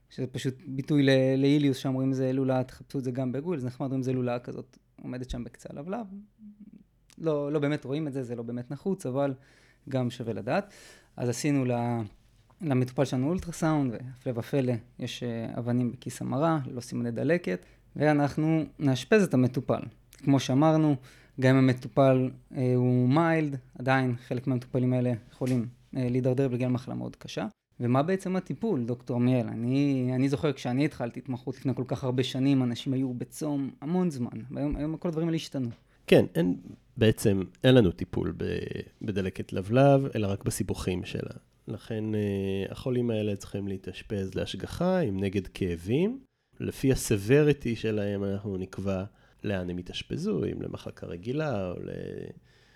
שזה 0.09 0.27
פשוט 0.27 0.53
ביטוי 0.67 1.07
לאיליוס, 1.37 1.77
שם 1.77 1.93
רואים 1.93 2.09
איזה 2.09 2.33
לולאה, 2.33 2.63
תחפשו 2.63 2.99
את 2.99 3.03
זה 3.03 3.11
גם 3.11 3.31
בגול, 3.31 3.57
זה 3.57 3.67
נחמד, 3.67 3.87
רואים 3.87 3.99
איזה 3.99 4.13
לולאה 4.13 4.39
כזאת 4.39 4.77
עומדת 5.01 5.29
שם 5.29 5.43
בקצה 5.43 5.69
הלבלב. 5.71 6.05
לא, 7.17 7.51
לא 7.51 7.59
באמת 7.59 7.85
רואים 7.85 8.07
את 8.07 8.13
זה, 8.13 8.23
זה 8.23 8.35
לא 8.35 8.43
באמת 8.43 8.71
נחוץ, 8.71 9.05
אבל 9.05 9.33
גם 9.89 10.09
שווה 10.09 10.33
לדעת. 10.33 10.73
אז 11.17 11.29
עשינו 11.29 11.65
למטופל 12.61 13.05
שלנו 13.05 13.27
אולטרסאונד, 13.29 13.93
והפלא 13.93 14.39
ופלא, 14.39 14.73
יש 14.99 15.23
אה, 15.23 15.57
אבנים 15.57 15.91
בכיס 15.91 16.21
המרה, 16.21 16.59
ללא 16.65 16.81
סימני 16.81 17.11
דלקת, 17.11 17.65
ואנחנו 17.95 18.63
נאשפז 18.79 19.23
את 19.23 19.33
המטופל. 19.33 19.81
כמו 20.19 20.39
שאמרנו, 20.39 20.95
גם 21.39 21.55
אם 21.55 21.63
המטופל 21.63 22.29
אה, 22.55 22.75
הוא 22.75 23.09
מיילד, 23.09 23.55
עדיין 23.79 24.15
חלק 24.27 24.47
מהמטופלים 24.47 24.93
האלה 24.93 25.13
יכולים 25.31 25.67
אה, 25.97 26.07
להידרדר 26.09 26.47
בגלל 26.47 26.69
מחלה 26.69 26.95
מאוד 26.95 27.15
קשה. 27.15 27.47
ומה 27.79 28.03
בעצם 28.03 28.35
הטיפול, 28.35 28.83
דוקטור 28.83 29.19
מיאל? 29.19 29.47
אני, 29.47 30.11
אני 30.15 30.29
זוכר 30.29 30.53
כשאני 30.53 30.85
התחלתי 30.85 31.19
התמחות 31.19 31.57
לפני 31.57 31.75
כל 31.75 31.83
כך 31.87 32.03
הרבה 32.03 32.23
שנים, 32.23 32.63
אנשים 32.63 32.93
היו 32.93 33.13
בצום 33.13 33.69
המון 33.81 34.09
זמן, 34.09 34.39
והיום 34.51 34.75
היום 34.75 34.97
כל 34.97 35.07
הדברים 35.07 35.27
האלה 35.27 35.35
השתנו. 35.35 35.69
כן, 36.07 36.25
אין, 36.35 36.57
בעצם 36.97 37.43
אין 37.63 37.75
לנו 37.75 37.91
טיפול 37.91 38.33
בדלקת 39.01 39.53
לבלב, 39.53 40.07
אלא 40.15 40.27
רק 40.27 40.43
בסיבוכים 40.43 41.05
שלה. 41.05 41.33
לכן 41.67 42.15
אה, 42.15 42.65
החולים 42.69 43.09
האלה 43.09 43.35
צריכים 43.35 43.67
להתאשפז 43.67 44.35
להשגחה 44.35 44.99
עם 44.99 45.19
נגד 45.19 45.47
כאבים. 45.47 46.19
לפי 46.59 46.91
הסוורטי 46.91 47.75
שלהם 47.75 48.23
אנחנו 48.23 48.57
נקבע 48.57 49.03
לאן 49.43 49.69
הם 49.69 49.79
יתאשפזו, 49.79 50.43
אם 50.43 50.61
למחלקה 50.61 51.07
רגילה 51.07 51.71
או 51.71 51.75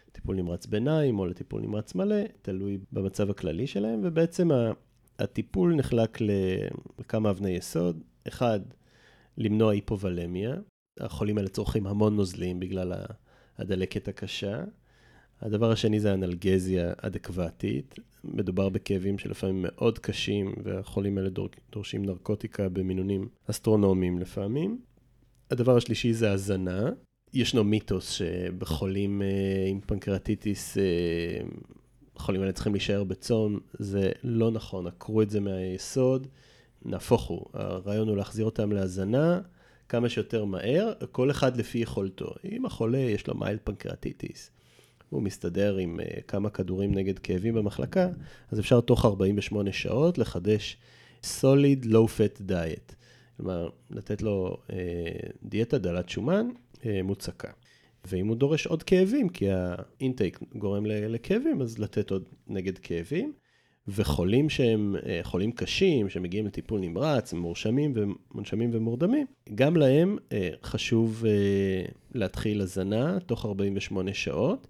לטיפול 0.09 0.35
נמרץ 0.35 0.65
ביניים 0.65 1.19
או 1.19 1.25
לטיפול 1.25 1.61
נמרץ 1.61 1.95
מלא, 1.95 2.23
תלוי 2.41 2.77
במצב 2.91 3.29
הכללי 3.29 3.67
שלהם, 3.67 4.01
ובעצם 4.03 4.49
הטיפול 5.19 5.75
נחלק 5.75 6.17
לכמה 6.99 7.29
אבני 7.29 7.49
יסוד. 7.49 8.03
אחד, 8.27 8.59
למנוע 9.37 9.71
היפובלמיה. 9.71 10.55
החולים 10.99 11.37
האלה 11.37 11.49
צורכים 11.49 11.87
המון 11.87 12.15
נוזלים 12.15 12.59
בגלל 12.59 12.93
הדלקת 13.57 14.07
הקשה. 14.07 14.63
הדבר 15.41 15.71
השני 15.71 15.99
זה 15.99 16.13
אנלגזיה 16.13 16.93
אדקוותית. 16.97 17.95
מדובר 18.23 18.69
בכאבים 18.69 19.17
שלפעמים 19.17 19.65
מאוד 19.67 19.99
קשים, 19.99 20.53
והחולים 20.63 21.17
האלה 21.17 21.29
דור, 21.29 21.49
דורשים 21.71 22.05
נרקוטיקה 22.05 22.69
במינונים 22.69 23.27
אסטרונומיים 23.49 24.19
לפעמים. 24.19 24.81
הדבר 25.53 25.77
השלישי 25.77 26.13
זה 26.13 26.31
הזנה. 26.31 26.89
ישנו 27.33 27.63
מיתוס 27.63 28.09
שבחולים 28.09 29.21
אה, 29.21 29.27
עם 29.67 29.79
פנקרטיטיס, 29.81 30.77
אה, 30.77 30.83
החולים 32.15 32.41
האלה 32.41 32.51
צריכים 32.51 32.73
להישאר 32.73 33.03
בצום, 33.03 33.59
זה 33.73 34.11
לא 34.23 34.51
נכון, 34.51 34.87
עקרו 34.87 35.21
את 35.21 35.29
זה 35.29 35.39
מהיסוד. 35.39 36.27
נהפוך 36.85 37.23
הוא, 37.23 37.45
הרעיון 37.53 38.07
הוא 38.07 38.17
להחזיר 38.17 38.45
אותם 38.45 38.71
להזנה 38.71 39.41
כמה 39.89 40.09
שיותר 40.09 40.45
מהר, 40.45 40.93
כל 41.11 41.31
אחד 41.31 41.57
לפי 41.57 41.77
יכולתו. 41.77 42.33
אם 42.51 42.65
החולה 42.65 42.97
יש 42.97 43.27
לו 43.27 43.35
מייל 43.35 43.57
פנקרטיטיס, 43.63 44.51
הוא 45.09 45.21
מסתדר 45.21 45.77
עם 45.77 45.99
uh, 45.99 46.21
כמה 46.21 46.49
כדורים 46.49 46.95
נגד 46.95 47.19
כאבים 47.19 47.53
במחלקה, 47.55 48.09
אז 48.51 48.59
אפשר 48.59 48.81
תוך 48.81 49.05
48 49.05 49.71
שעות 49.71 50.17
לחדש 50.17 50.77
low 51.83 52.07
fat 52.07 52.41
diet. 52.49 53.02
כלומר, 53.37 53.69
לתת 53.89 54.21
לו 54.21 54.57
uh, 54.67 54.71
דיאטה 55.43 55.77
דלת 55.77 56.09
שומן 56.09 56.47
uh, 56.75 56.85
מוצקה. 57.03 57.51
ואם 58.05 58.27
הוא 58.27 58.35
דורש 58.35 58.67
עוד 58.67 58.83
כאבים, 58.83 59.29
כי 59.29 59.45
האינטייק 59.49 60.39
גורם 60.55 60.85
לכאבים, 60.85 61.61
אז 61.61 61.79
לתת 61.79 62.11
עוד 62.11 62.29
נגד 62.47 62.77
כאבים. 62.77 63.33
וחולים 63.87 64.49
שהם 64.49 64.95
חולים 65.23 65.51
קשים, 65.51 66.09
שמגיעים 66.09 66.45
לטיפול 66.45 66.79
נמרץ, 66.79 67.33
מורשמים 67.33 67.93
ומונשמים 67.95 68.69
ומורדמים, 68.73 69.27
גם 69.55 69.77
להם 69.77 70.17
חשוב 70.63 71.25
להתחיל 72.13 72.61
הזנה 72.61 73.19
תוך 73.19 73.45
48 73.45 74.13
שעות. 74.13 74.67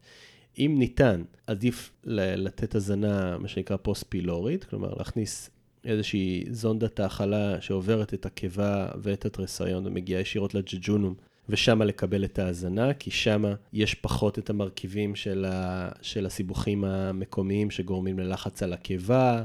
אם 0.58 0.76
ניתן, 0.80 1.24
עדיף 1.48 1.92
לתת 2.04 2.76
הזנה, 2.76 3.38
מה 3.38 3.48
שנקרא 3.48 3.78
פוסט-פילורית, 3.78 4.64
כלומר 4.64 4.94
להכניס 4.98 5.50
איזושהי 5.86 6.46
זונדת 6.52 7.00
האכלה 7.00 7.62
שעוברת 7.62 8.14
את 8.14 8.26
הקיבה 8.26 8.88
ואת 9.02 9.26
התרסיון 9.26 9.88
ומגיעה 9.88 10.22
ישירות 10.22 10.54
לג'ג'ונום, 10.54 11.14
ושם 11.50 11.82
לקבל 11.82 12.26
את 12.26 12.40
ההזנה, 12.40 12.94
כי 12.94 13.12
שם 13.12 13.44
יש 13.74 13.96
פחות 13.96 14.40
את 14.40 14.50
המרכיבים 14.50 15.16
של, 15.16 15.46
ה, 15.46 15.90
של 16.02 16.26
הסיבוכים 16.26 16.84
המקומיים 16.84 17.72
שגורמים 17.72 18.20
ללחץ 18.20 18.64
על 18.64 18.74
הקיבה 18.74 19.44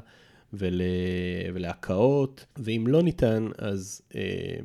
ול, 0.53 0.81
ולהקאות, 1.55 2.47
ואם 2.57 2.85
לא 2.89 3.03
ניתן, 3.03 3.49
אז 3.59 4.03
אה, 4.15 4.57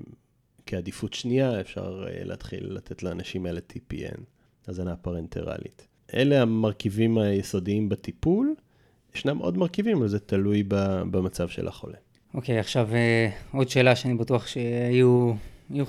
כעדיפות 0.66 1.14
שנייה 1.14 1.62
אפשר 1.62 2.06
אה, 2.08 2.24
להתחיל 2.24 2.74
לתת 2.74 3.04
לאנשים 3.04 3.46
האלה 3.46 3.60
TPN, 3.74 4.22
הזנה 4.68 4.96
פרנטרלית. 4.96 5.88
אלה 6.14 6.42
המרכיבים 6.42 7.18
היסודיים 7.18 7.90
בטיפול. 7.90 8.56
ישנם 9.16 9.38
עוד 9.38 9.58
מרכיבים, 9.58 9.98
אבל 9.98 10.08
זה 10.08 10.20
תלוי 10.20 10.64
במצב 11.12 11.48
של 11.48 11.68
החולה. 11.68 11.98
אוקיי, 12.34 12.58
okay, 12.58 12.60
עכשיו 12.60 12.90
אה, 12.94 13.30
עוד 13.52 13.70
שאלה 13.70 13.96
שאני 13.96 14.14
בטוח 14.14 14.48
שיהיו 14.48 15.34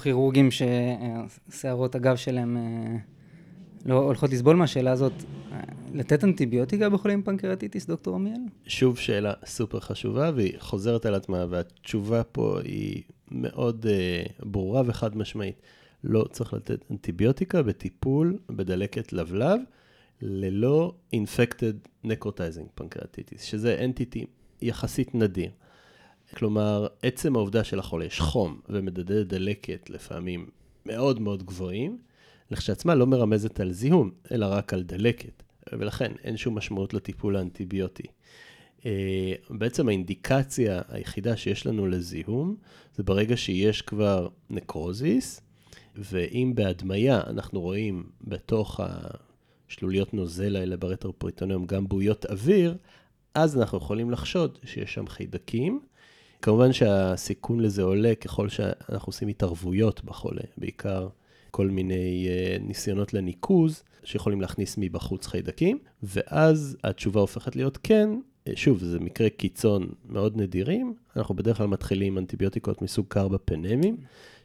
כירורגים 0.02 0.48
ששערות 0.50 1.94
הגב 1.94 2.16
שלהם 2.16 2.56
אה, 2.56 2.96
לא 3.86 3.94
הולכות 3.94 4.30
לסבול 4.30 4.56
מהשאלה 4.56 4.92
הזאת. 4.92 5.12
לתת 5.94 6.24
אנטיביוטיקה 6.24 6.88
בחולים 6.88 7.22
פנקרטיטיס, 7.22 7.86
דוקטור 7.86 8.14
עמיאל? 8.14 8.40
שוב 8.66 8.98
שאלה 8.98 9.32
סופר 9.46 9.80
חשובה, 9.80 10.30
והיא 10.34 10.52
חוזרת 10.58 11.06
על 11.06 11.14
עצמה, 11.14 11.46
והתשובה 11.50 12.24
פה 12.24 12.58
היא 12.64 13.02
מאוד 13.30 13.86
uh, 13.86 14.44
ברורה 14.44 14.82
וחד 14.86 15.16
משמעית. 15.16 15.62
לא 16.04 16.24
צריך 16.32 16.54
לתת 16.54 16.84
אנטיביוטיקה 16.90 17.62
בטיפול 17.62 18.38
בדלקת 18.50 19.12
לבלב. 19.12 19.60
ללא 20.22 20.94
Infected 21.14 22.06
Necrotizing 22.06 22.80
Pancreatitis, 22.80 23.42
שזה 23.42 23.84
אנטיטי 23.84 24.26
יחסית 24.62 25.14
נדיר. 25.14 25.50
כלומר, 26.34 26.86
עצם 27.02 27.36
העובדה 27.36 27.64
שלחולה 27.64 28.04
יש 28.04 28.20
חום 28.20 28.60
ומדדי 28.68 29.24
דלקת 29.24 29.90
לפעמים 29.90 30.46
מאוד 30.86 31.20
מאוד 31.20 31.42
גבוהים, 31.42 31.98
לכשעצמה 32.50 32.94
לא 32.94 33.06
מרמזת 33.06 33.60
על 33.60 33.72
זיהום, 33.72 34.10
אלא 34.32 34.46
רק 34.46 34.74
על 34.74 34.82
דלקת, 34.82 35.42
ולכן 35.72 36.12
אין 36.24 36.36
שום 36.36 36.54
משמעות 36.54 36.94
לטיפול 36.94 37.36
האנטיביוטי. 37.36 38.06
אה, 38.86 39.32
בעצם 39.50 39.88
האינדיקציה 39.88 40.82
היחידה 40.88 41.36
שיש 41.36 41.66
לנו 41.66 41.86
לזיהום, 41.86 42.56
זה 42.94 43.02
ברגע 43.02 43.36
שיש 43.36 43.82
כבר 43.82 44.28
נקרוזיס, 44.50 45.40
ואם 45.96 46.52
בהדמיה 46.54 47.20
אנחנו 47.26 47.60
רואים 47.60 48.04
בתוך 48.20 48.80
שלוליות 49.78 50.14
נוזל 50.14 50.56
האלה 50.56 50.76
ברטרופריטוניום, 50.76 51.66
גם 51.66 51.88
בועיות 51.88 52.26
אוויר, 52.26 52.76
אז 53.34 53.58
אנחנו 53.58 53.78
יכולים 53.78 54.10
לחשוד 54.10 54.58
שיש 54.64 54.94
שם 54.94 55.06
חיידקים. 55.06 55.80
כמובן 56.42 56.72
שהסיכון 56.72 57.60
לזה 57.60 57.82
עולה 57.82 58.14
ככל 58.14 58.48
שאנחנו 58.48 59.08
עושים 59.08 59.28
התערבויות 59.28 60.04
בחולה, 60.04 60.42
בעיקר 60.56 61.08
כל 61.50 61.68
מיני 61.68 62.28
uh, 62.28 62.62
ניסיונות 62.62 63.14
לניקוז 63.14 63.82
שיכולים 64.04 64.40
להכניס 64.40 64.74
מבחוץ 64.78 65.26
חיידקים, 65.26 65.78
ואז 66.02 66.76
התשובה 66.84 67.20
הופכת 67.20 67.56
להיות 67.56 67.78
כן. 67.82 68.08
אה, 68.48 68.52
שוב, 68.56 68.78
זה 68.84 69.00
מקרה 69.00 69.28
קיצון 69.30 69.88
מאוד 70.08 70.36
נדירים, 70.36 70.94
אנחנו 71.16 71.34
בדרך 71.34 71.56
כלל 71.56 71.66
מתחילים 71.66 72.18
אנטיביוטיקות 72.18 72.82
מסוג 72.82 73.06
קרבפנמים, 73.08 73.96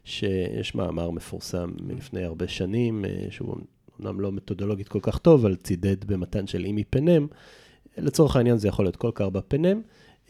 שיש 0.04 0.74
מאמר 0.74 1.10
מפורסם 1.10 1.70
מלפני 1.80 2.24
הרבה 2.24 2.48
שנים, 2.48 3.04
uh, 3.04 3.32
שהוא 3.32 3.56
אמנם 4.00 4.20
לא 4.20 4.32
מתודולוגית 4.32 4.88
כל 4.88 4.98
כך 5.02 5.18
טוב, 5.18 5.40
אבל 5.40 5.56
צידד 5.56 6.04
במתן 6.04 6.46
של 6.46 6.64
אימי 6.64 6.84
פנם. 6.84 7.26
לצורך 7.98 8.36
העניין 8.36 8.58
זה 8.58 8.68
יכול 8.68 8.84
להיות 8.84 8.96
כל 8.96 9.10
קרבה 9.14 9.40
פנם, 9.42 9.80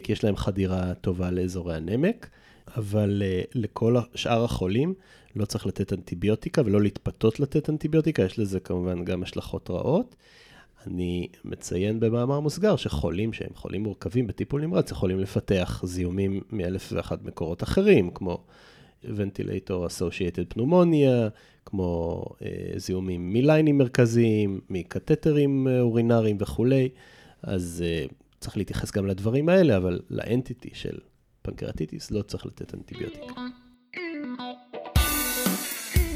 כי 0.02 0.12
יש 0.12 0.24
להם 0.24 0.36
חדירה 0.36 0.94
טובה 0.94 1.30
לאזורי 1.30 1.74
הנמק, 1.74 2.28
אבל 2.76 3.22
uh, 3.22 3.50
לכל 3.54 3.96
שאר 4.14 4.44
החולים 4.44 4.94
לא 5.36 5.44
צריך 5.44 5.66
לתת 5.66 5.92
אנטיביוטיקה 5.92 6.62
ולא 6.64 6.80
להתפתות 6.80 7.40
לתת 7.40 7.70
אנטיביוטיקה, 7.70 8.22
יש 8.22 8.38
לזה 8.38 8.60
כמובן 8.60 9.04
גם 9.04 9.22
השלכות 9.22 9.70
רעות. 9.70 10.16
אני 10.86 11.28
מציין 11.44 12.00
במאמר 12.00 12.40
מוסגר 12.40 12.76
שחולים 12.76 13.32
שהם 13.32 13.54
חולים 13.54 13.82
מורכבים 13.82 14.26
בטיפול 14.26 14.60
נמרץ 14.60 14.90
יכולים 14.90 15.20
לפתח 15.20 15.82
זיהומים 15.84 16.40
מאלף 16.50 16.92
ואחת 16.92 17.22
מקורות 17.22 17.62
אחרים, 17.62 18.10
כמו 18.10 18.44
Ventilator 19.04 19.88
Associated 19.88 20.58
Pneumonia, 20.58 21.30
כמו 21.70 22.24
אה, 22.42 22.72
זיהומים 22.76 23.32
מליינים 23.32 23.78
מרכזיים, 23.78 24.60
מקתטרים 24.70 25.68
אה, 25.68 25.80
אורינריים 25.80 26.36
וכולי, 26.40 26.88
אז 27.42 27.84
אה, 27.86 28.04
צריך 28.40 28.56
להתייחס 28.56 28.92
גם 28.92 29.06
לדברים 29.06 29.48
האלה, 29.48 29.76
אבל 29.76 30.00
לאנטיטי 30.10 30.70
של 30.72 30.98
פנקרטיטיס 31.42 32.10
לא 32.10 32.22
צריך 32.22 32.46
לתת 32.46 32.74
אנטיביוטיקה. 32.74 33.32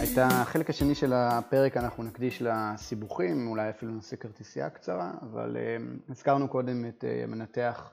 את 0.02 0.18
החלק 0.18 0.70
השני 0.70 0.94
של 0.94 1.12
הפרק 1.12 1.76
אנחנו 1.76 2.02
נקדיש 2.02 2.42
לסיבוכים, 2.42 3.48
אולי 3.48 3.70
אפילו 3.70 3.92
נעשה 3.92 4.16
כרטיסייה 4.16 4.70
קצרה, 4.70 5.12
אבל 5.22 5.56
uh, 5.56 6.12
הזכרנו 6.12 6.48
קודם 6.48 6.84
את 6.88 7.04
uh, 7.04 7.24
המנתח 7.24 7.92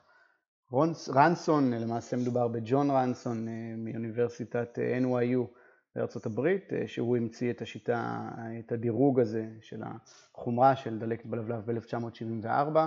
רנסון, 1.10 1.74
למעשה 1.74 2.18
מדובר 2.18 2.48
בג'ון 2.48 2.92
רנסון 2.92 3.48
מאוניברסיטת 3.78 4.78
NYU 5.02 5.61
בארצות 5.96 6.26
הברית, 6.26 6.70
uh, 6.70 6.88
שהוא 6.88 7.18
המציא 7.18 7.52
את 7.52 7.62
השיטה, 7.62 8.30
את 8.60 8.72
הדירוג 8.72 9.20
הזה 9.20 9.48
של 9.62 9.82
החומרה 9.84 10.76
של 10.76 11.00
דלקת 11.00 11.26
בלבלב 11.26 11.72
ב-1974. 11.72 12.78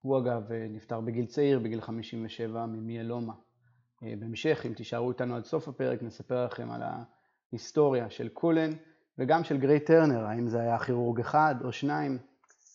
הוא 0.00 0.18
אגב 0.18 0.42
נפטר 0.70 1.00
בגיל 1.00 1.26
צעיר, 1.26 1.58
בגיל 1.58 1.80
57 1.80 2.66
ממיאלומה. 2.66 3.32
בהמשך, 4.02 4.66
אם 4.66 4.72
תישארו 4.72 5.10
איתנו 5.10 5.36
עד 5.36 5.44
סוף 5.44 5.68
הפרק, 5.68 6.02
נספר 6.02 6.44
לכם 6.44 6.70
על 6.70 6.82
ה... 6.82 7.02
היסטוריה 7.52 8.10
של 8.10 8.28
קולן 8.28 8.70
וגם 9.18 9.44
של 9.44 9.58
גריי 9.58 9.80
טרנר, 9.80 10.26
האם 10.26 10.48
זה 10.48 10.60
היה 10.60 10.78
כירורג 10.78 11.20
אחד 11.20 11.54
או 11.64 11.72
שניים, 11.72 12.18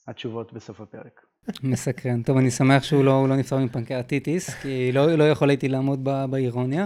התשובות 0.07 0.53
בסוף 0.53 0.81
הפרק. 0.81 1.21
מסקרן. 1.63 2.23
טוב, 2.23 2.37
אני 2.37 2.51
שמח 2.51 2.83
שהוא 2.83 3.03
לא, 3.03 3.29
לא 3.29 3.35
נפטר 3.35 3.57
מפנקרטיטיס, 3.57 4.49
כי 4.49 4.91
לא, 4.91 5.15
לא 5.15 5.29
יכול 5.29 5.49
הייתי 5.49 5.67
לעמוד 5.67 6.09
באירוניה. 6.29 6.85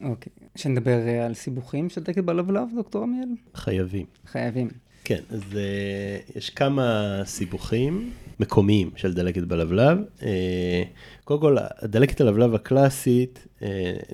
אוקיי, 0.00 0.32
שנדבר 0.56 1.08
אה, 1.08 1.26
על 1.26 1.34
סיבוכים 1.34 1.90
של 1.90 2.02
דקת 2.02 2.24
בלבלב, 2.24 2.68
דוקטור 2.76 3.02
עמיאל? 3.02 3.28
חייבים. 3.54 4.06
חייבים. 4.26 4.68
כן, 5.04 5.20
אז 5.30 5.42
uh, 5.52 6.36
יש 6.36 6.50
כמה 6.50 7.20
סיבוכים 7.24 8.10
מקומיים 8.40 8.90
של 8.96 9.14
דלקת 9.14 9.42
בלבלב. 9.42 9.98
Uh, 10.20 10.24
קודם 11.24 11.40
כל, 11.40 11.56
הדלקת 11.78 12.20
הלבלב 12.20 12.54
הקלאסית 12.54 13.46
uh, 13.60 13.64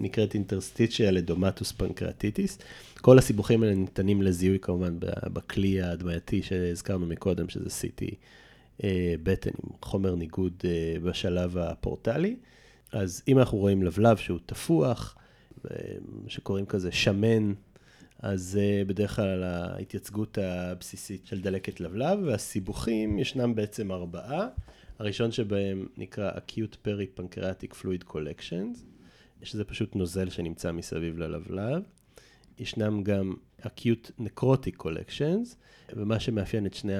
נקראת 0.01 0.35
אינטרסטיציה 0.35 1.11
לדומטוס 1.11 1.73
פנקרטיטיס. 1.73 2.59
כל 3.01 3.19
הסיבוכים 3.19 3.63
האלה 3.63 3.75
ניתנים 3.75 4.23
לזיהוי 4.23 4.59
כמובן 4.63 4.97
בכלי 5.33 5.83
ההדמייתי 5.83 6.43
שהזכרנו 6.43 7.07
מקודם, 7.07 7.49
שזה 7.49 7.67
CT 7.67 8.03
uh, 8.79 8.85
בטן 9.23 9.51
עם 9.65 9.71
חומר 9.83 10.15
ניגוד 10.15 10.53
uh, 10.61 11.05
בשלב 11.05 11.59
הפורטלי. 11.59 12.37
אז 12.93 13.23
אם 13.29 13.39
אנחנו 13.39 13.59
רואים 13.59 13.83
לבלב 13.83 14.17
שהוא 14.17 14.39
תפוח, 14.47 15.17
שקוראים 16.29 16.67
כזה 16.67 16.93
שמן, 16.93 17.53
אז 18.19 18.43
זה 18.43 18.83
בדרך 18.87 19.17
כלל 19.17 19.43
ההתייצגות 19.43 20.39
הבסיסית 20.39 21.27
של 21.27 21.41
דלקת 21.41 21.81
לבלב, 21.81 22.19
והסיבוכים 22.25 23.19
ישנם 23.19 23.55
בעצם 23.55 23.93
ארבעה. 23.93 24.49
הראשון 24.99 25.33
שבהם 25.33 25.87
נקרא 25.97 26.31
acute 26.31 26.77
peri-pancreatic 26.87 27.75
fluid 27.83 28.13
collections, 28.13 28.79
שזה 29.43 29.65
פשוט 29.65 29.97
נוזל 29.97 30.31
שנמצא 30.31 30.73
מסביב 30.73 31.19
ללבלב. 31.19 31.83
ישנם 32.59 33.03
גם 33.03 33.35
acute 33.63 34.11
necrotic 34.21 34.83
collections, 34.83 35.55
ומה 35.97 36.21
שמאפיין 36.21 36.67
את 36.67 36.75
שני 36.75 36.93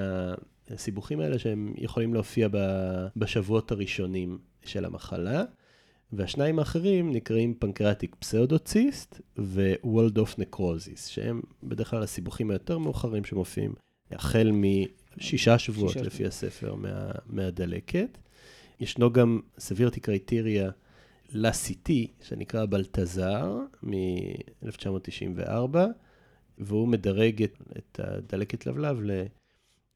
הסיבוכים 0.69 1.19
האלה, 1.19 1.39
שהם 1.39 1.73
יכולים 1.77 2.13
להופיע 2.13 2.47
בשבועות 3.15 3.71
הראשונים 3.71 4.39
של 4.63 4.85
המחלה. 4.85 5.43
והשניים 6.13 6.59
האחרים 6.59 7.11
נקראים 7.11 7.53
pancreatic 7.53 8.15
pseudocyst 8.15 9.21
ו 9.37 9.46
walled-off 9.46 10.39
necrosis, 10.39 11.07
שהם 11.07 11.41
בדרך 11.63 11.89
כלל 11.89 12.03
הסיבוכים 12.03 12.51
היותר 12.51 12.77
מאוחרים 12.77 13.25
שמופיעים 13.25 13.73
החל 14.11 14.51
משישה 14.51 15.59
שבועות 15.59 15.93
שישה 15.93 16.05
לפי 16.05 16.25
הספר 16.25 16.75
מה, 16.75 17.11
מהדלקת. 17.25 18.17
ישנו 18.79 19.13
גם 19.13 19.39
severity 19.59 19.99
criteria 19.99 20.69
ל-CT, 21.31 21.91
שנקרא 22.23 22.65
Balthazar, 22.65 23.57
מ-1994, 23.83 25.77
והוא 26.57 26.87
מדרג 26.87 27.43
את, 27.43 27.57
את 27.77 27.99
הדלקת 28.03 28.65
לבלב 28.65 28.99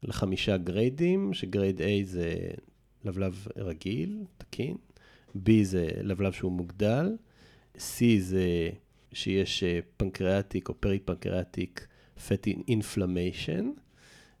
לחמישה 0.02 0.56
גריידים, 0.56 1.34
שגרייד 1.34 1.80
A 1.80 1.84
זה 2.04 2.34
לבלב 3.04 3.46
רגיל, 3.56 4.24
תקין, 4.38 4.76
B 5.44 5.50
זה 5.62 5.88
לבלב 6.02 6.32
שהוא 6.32 6.52
מוגדל, 6.52 7.16
C 7.76 8.04
זה 8.18 8.70
שיש 9.12 9.64
pancreatic 9.96 10.68
או 10.68 10.74
peri-pancreatic 10.80 11.86
fatty 12.28 12.56
inflammation, 12.68 13.70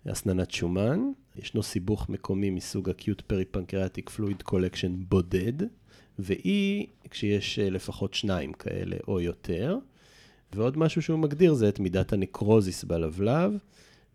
הסננת 0.06 0.50
שומן. 0.50 1.00
ישנו 1.36 1.62
סיבוך 1.62 2.08
מקומי 2.08 2.50
מסוג 2.50 2.90
acute 2.90 3.22
peri-pancreatic 3.26 4.10
fluid 4.10 4.42
collection 4.42 4.94
בודד, 4.98 5.62
ו-E 6.18 6.86
כשיש 7.10 7.58
אה, 7.58 7.70
לפחות 7.70 8.14
שניים 8.14 8.52
כאלה 8.52 8.96
או 9.08 9.20
יותר. 9.20 9.78
ועוד 10.52 10.78
משהו 10.78 11.02
שהוא 11.02 11.18
מגדיר 11.18 11.54
זה 11.54 11.68
את 11.68 11.80
מידת 11.80 12.12
ה 12.12 12.20
necrosis 12.20 12.84
בלבלב. 12.84 13.52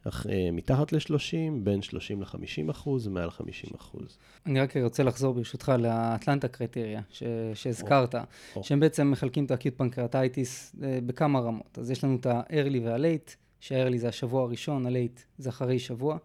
אה, 0.07 0.11
מתחת 0.51 0.91
ל-30, 0.93 1.19
בין 1.63 1.81
30 1.81 2.21
ל-50 2.21 2.71
אחוז, 2.71 3.07
מעל 3.07 3.31
50 3.31 3.69
אחוז. 3.77 4.17
אני 4.45 4.59
רק 4.59 4.77
רוצה 4.77 5.03
לחזור 5.03 5.33
ברשותך 5.33 5.71
ל-Atlanta 5.79 6.47
criteria 6.47 7.01
ש- 7.09 7.23
שהזכרת, 7.53 8.15
או, 8.55 8.63
שהם 8.63 8.79
בעצם 8.79 9.11
מחלקים 9.11 9.45
את 9.45 9.51
ה-acute 9.51 9.77
pancreatitis 9.77 10.75
אה, 10.83 10.99
בכמה 11.05 11.39
רמות. 11.39 11.77
אז 11.79 11.91
יש 11.91 12.03
לנו 12.03 12.15
את 12.15 12.25
ה-early 12.25 12.79
וה-late, 12.83 13.31
שה-early 13.59 13.97
זה 13.97 14.07
השבוע 14.07 14.43
הראשון, 14.43 14.85
ה-late 14.85 15.21
זה 15.37 15.49
אחרי 15.49 15.79
שבוע. 15.79 16.17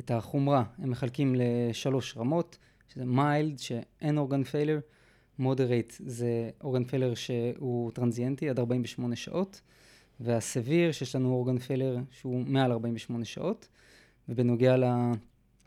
את 0.00 0.10
החומרה 0.10 0.64
הם 0.78 0.90
מחלקים 0.90 1.34
לשלוש 1.38 2.16
רמות, 2.16 2.58
שזה 2.94 3.04
mild, 3.04 3.58
שאין 3.58 4.18
organ 4.18 4.44
failure, 4.44 4.78
moderate 5.38 5.92
זה 6.06 6.50
organ 6.64 6.84
failure 6.84 7.14
שהוא 7.14 7.90
טרנזיאנטי 7.92 8.48
עד 8.50 8.58
48 8.58 9.16
שעות. 9.16 9.60
וה-severe, 10.20 10.92
שיש 10.92 11.16
לנו 11.16 11.32
organ 11.32 11.58
failure 11.58 11.96
שהוא 12.10 12.44
מעל 12.46 12.72
48 12.72 13.24
שעות. 13.24 13.68
ובנוגע 14.28 14.76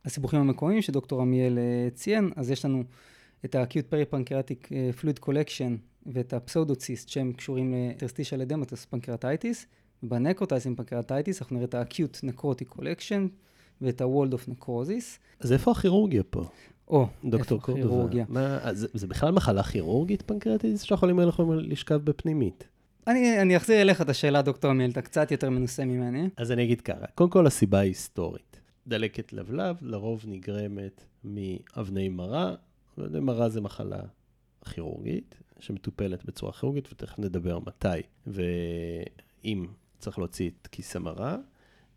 לסיבוכים 0.05 0.39
המקומיים 0.39 0.81
שדוקטור 0.81 1.21
עמיאל 1.21 1.57
אה, 1.57 1.89
ציין, 1.93 2.31
אז 2.35 2.51
יש 2.51 2.65
לנו 2.65 2.83
את 3.45 3.55
ה-acute 3.55 3.93
peripancreatic 3.93 4.71
אה, 4.71 4.89
fluid 5.01 5.25
collection 5.25 5.71
ואת 6.05 6.33
ה-pseudocyst 6.33 7.09
שהם 7.09 7.33
קשורים 7.33 7.71
ל-interstitial 7.71 8.41
edematous 8.41 8.85
pancreatitis. 8.85 9.65
ב-necrotizing 10.03 10.75
pancreatitis 10.75 11.41
אנחנו 11.41 11.55
נראה 11.55 11.65
את 11.65 11.73
ה-acute 11.73 12.29
necrotic 12.29 12.77
collection 12.77 13.29
ואת 13.81 14.01
ה- 14.01 14.33
walled-off 14.33 14.49
necrosis. 14.49 15.19
אז 15.39 15.51
איפה 15.53 15.71
הכירורגיה 15.71 16.23
פה? 16.23 16.43
או, 16.87 17.07
דוקטור 17.23 17.61
קורדובה. 17.61 18.23
מה, 18.29 18.73
זה, 18.73 18.87
זה 18.93 19.07
בכלל 19.07 19.31
מחלה 19.31 19.63
כירורגית 19.63 20.21
פנקרטיס 20.21 20.83
שהחולים 20.83 21.19
האלה 21.19 21.29
יכולים 21.29 21.59
לשכב 21.59 21.95
בפנימית? 21.95 22.67
אני, 23.07 23.41
אני 23.41 23.57
אחזיר 23.57 23.81
אליך 23.81 24.01
את 24.01 24.09
השאלה, 24.09 24.41
דוקטור 24.41 24.71
עמיאל, 24.71 24.91
אתה 24.91 25.01
קצת 25.01 25.31
יותר 25.31 25.49
מנוסה 25.49 25.85
ממני. 25.85 26.29
אז 26.37 26.51
אני 26.51 26.63
אגיד 26.63 26.81
ככה, 26.81 27.05
קודם 27.15 27.29
כל 27.29 27.47
הסיבה 27.47 27.79
היא 27.79 27.89
היסטורית. 27.89 28.59
דלקת 28.87 29.33
לבלב 29.33 29.75
לרוב 29.81 30.23
נגרמת 30.27 31.05
מאבני 31.23 32.09
מרה, 32.09 32.55
ואבני 32.97 33.19
מרה 33.19 33.49
זה 33.49 33.61
מחלה 33.61 33.99
כירורגית, 34.73 35.35
שמטופלת 35.59 36.25
בצורה 36.25 36.51
כירורגית, 36.51 36.91
ותכף 36.91 37.19
נדבר 37.19 37.59
מתי, 37.59 37.87
ואם 38.27 39.65
צריך 39.99 40.19
להוציא 40.19 40.49
את 40.61 40.67
כיס 40.67 40.95
המרה. 40.95 41.37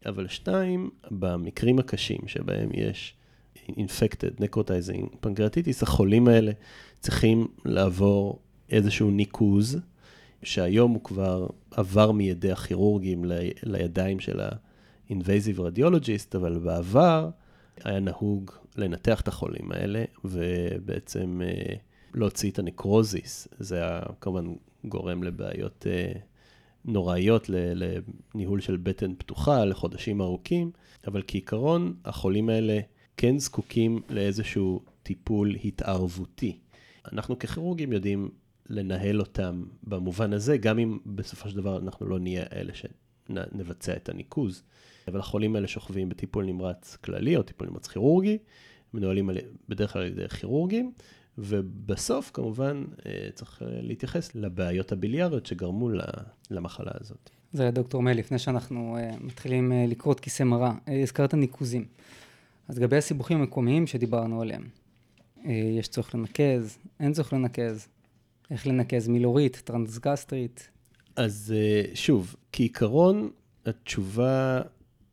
אבל 0.07 0.29
שתיים, 0.29 0.91
במקרים 1.11 1.79
הקשים 1.79 2.21
שבהם 2.27 2.69
יש 2.75 3.15
infected 3.57 4.41
necrotizing 4.41 5.27
pancreatitis, 5.27 5.83
החולים 5.83 6.29
האלה 6.29 6.53
צריכים 7.01 7.49
לעבור 7.65 8.41
איזשהו 8.71 9.11
ניקוז. 9.11 9.79
שהיום 10.43 10.93
הוא 10.93 11.05
כבר 11.05 11.47
עבר 11.71 12.13
מידי 12.13 12.53
הכירורגים 12.53 13.25
ל, 13.25 13.33
לידיים 13.63 14.21
של 14.21 14.41
ה-invasive 14.41 15.59
radiologist, 15.59 16.37
אבל 16.37 16.59
בעבר 16.59 17.31
היה 17.85 18.01
נהוג 18.01 18.51
לנתח 18.77 19.21
את 19.21 19.29
החולים 19.29 19.73
האלה, 19.73 20.05
ובעצם 20.25 21.41
אה, 21.45 21.75
להוציא 22.15 22.51
את 22.51 22.59
הנקרוזיס. 22.59 23.49
זה 23.59 23.77
היה 23.77 24.01
כמובן 24.21 24.55
גורם 24.85 25.23
לבעיות 25.23 25.87
אה, 25.91 26.13
נוראיות, 26.85 27.51
לניהול 27.51 28.61
של 28.61 28.77
בטן 28.77 29.15
פתוחה 29.15 29.65
לחודשים 29.65 30.21
ארוכים, 30.21 30.71
אבל 31.07 31.23
כעיקרון, 31.27 31.95
החולים 32.05 32.49
האלה 32.49 32.81
כן 33.17 33.39
זקוקים 33.39 34.01
לאיזשהו 34.09 34.81
טיפול 35.03 35.57
התערבותי. 35.65 36.59
אנחנו 37.13 37.39
ככירורגים 37.39 37.93
יודעים 37.93 38.31
לנהל 38.69 39.21
אותם 39.21 39.65
במובן 39.83 40.33
הזה, 40.33 40.57
גם 40.57 40.79
אם 40.79 40.99
בסופו 41.07 41.49
של 41.49 41.57
דבר 41.57 41.79
אנחנו 41.79 42.07
לא 42.07 42.19
נהיה 42.19 42.45
אלה 42.53 42.73
שנבצע 42.75 43.97
את 43.97 44.09
הניקוז. 44.09 44.63
אבל 45.09 45.19
החולים 45.19 45.55
האלה 45.57 45.69
שוכבים 45.69 46.09
בטיפול 46.09 46.45
נמרץ 46.45 46.97
כללי 46.97 47.37
או 47.37 47.43
טיפול 47.43 47.69
נמרץ 47.69 47.87
כירורגי, 47.87 48.39
מנוהלים 48.95 49.31
בדרך 49.69 49.93
כלל 49.93 50.03
על 50.03 50.09
ידי 50.09 50.29
כירורגים, 50.29 50.93
ובסוף 51.39 52.31
כמובן 52.35 52.85
אה, 53.07 53.29
צריך 53.35 53.63
אה, 53.63 53.67
להתייחס 53.71 54.35
לבעיות 54.35 54.93
הביליאריות 54.93 55.47
שגרמו 55.47 55.91
למחלה 56.51 56.91
הזאת. 57.01 57.31
זה 57.53 57.71
דוקטור 57.71 58.03
מי, 58.03 58.15
לפני 58.15 58.39
שאנחנו 58.39 58.97
אה, 58.97 59.11
מתחילים 59.21 59.73
לקרות 59.89 60.21
כיסא 60.21 60.43
מרה, 60.43 60.75
הזכרת 61.03 61.35
ניקוזים. 61.35 61.85
אז 62.69 62.79
לגבי 62.79 62.97
הסיבוכים 62.97 63.41
המקומיים 63.41 63.87
שדיברנו 63.87 64.43
עליהם, 64.43 64.69
יש 65.79 65.89
צורך 65.89 66.15
לנקז, 66.15 66.79
אין 67.01 67.13
צורך 67.13 67.33
לנקז, 67.33 67.89
איך 68.51 68.67
לנקז 68.67 69.09
מילורית, 69.09 69.63
טרנסגסטרית? 69.65 70.71
אז 71.17 71.55
אה, 71.57 71.83
שוב, 71.95 72.37
כעיקרון, 72.53 73.31
התשובה 73.67 74.61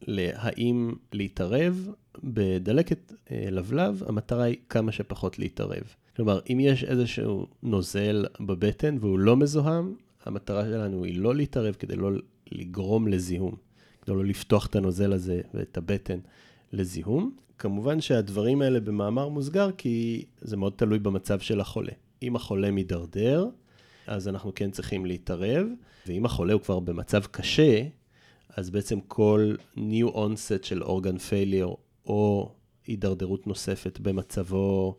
להאם 0.01 0.93
להתערב 1.13 1.89
בדלקת 2.23 3.13
אה, 3.31 3.47
לבלב, 3.51 4.03
המטרה 4.07 4.43
היא 4.43 4.57
כמה 4.69 4.91
שפחות 4.91 5.39
להתערב. 5.39 5.83
כלומר, 6.15 6.39
אם 6.49 6.59
יש 6.59 6.83
איזשהו 6.83 7.47
נוזל 7.63 8.25
בבטן 8.39 8.97
והוא 8.99 9.19
לא 9.19 9.37
מזוהם, 9.37 9.95
המטרה 10.25 10.65
שלנו 10.65 11.03
היא 11.03 11.19
לא 11.19 11.35
להתערב 11.35 11.73
כדי 11.73 11.95
לא 11.95 12.11
לגרום 12.51 13.07
לזיהום, 13.07 13.55
כדי 14.01 14.15
לא 14.15 14.25
לפתוח 14.25 14.65
את 14.65 14.75
הנוזל 14.75 15.13
הזה 15.13 15.41
ואת 15.53 15.77
הבטן 15.77 16.19
לזיהום. 16.71 17.35
כמובן 17.57 18.01
שהדברים 18.01 18.61
האלה 18.61 18.79
במאמר 18.79 19.29
מוסגר, 19.29 19.71
כי 19.77 20.25
זה 20.41 20.57
מאוד 20.57 20.73
תלוי 20.75 20.99
במצב 20.99 21.39
של 21.39 21.59
החולה. 21.59 21.91
אם 22.23 22.35
החולה 22.35 22.71
מידרדר, 22.71 23.47
אז 24.07 24.27
אנחנו 24.27 24.51
כן 24.55 24.71
צריכים 24.71 25.05
להתערב, 25.05 25.67
ואם 26.07 26.25
החולה 26.25 26.53
הוא 26.53 26.61
כבר 26.61 26.79
במצב 26.79 27.23
קשה, 27.31 27.81
אז 28.57 28.69
בעצם 28.69 28.99
כל 28.99 29.55
new 29.75 30.15
onset 30.15 30.63
של 30.63 30.83
organ 30.83 31.17
failure 31.29 31.75
או 32.05 32.51
הידרדרות 32.87 33.47
נוספת 33.47 33.99
במצבו, 33.99 34.95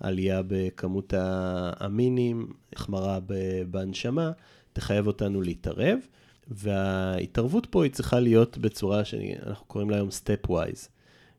עלייה 0.00 0.42
בכמות 0.46 1.14
האמינים, 1.16 2.52
החמרה 2.72 3.18
בהנשמה, 3.70 4.32
תחייב 4.72 5.06
אותנו 5.06 5.42
להתערב. 5.42 5.98
וההתערבות 6.48 7.66
פה 7.70 7.84
היא 7.84 7.92
צריכה 7.92 8.20
להיות 8.20 8.58
בצורה 8.58 9.04
שאנחנו 9.04 9.66
קוראים 9.66 9.90
לה 9.90 9.96
היום 9.96 10.08
step-wise. 10.08 10.88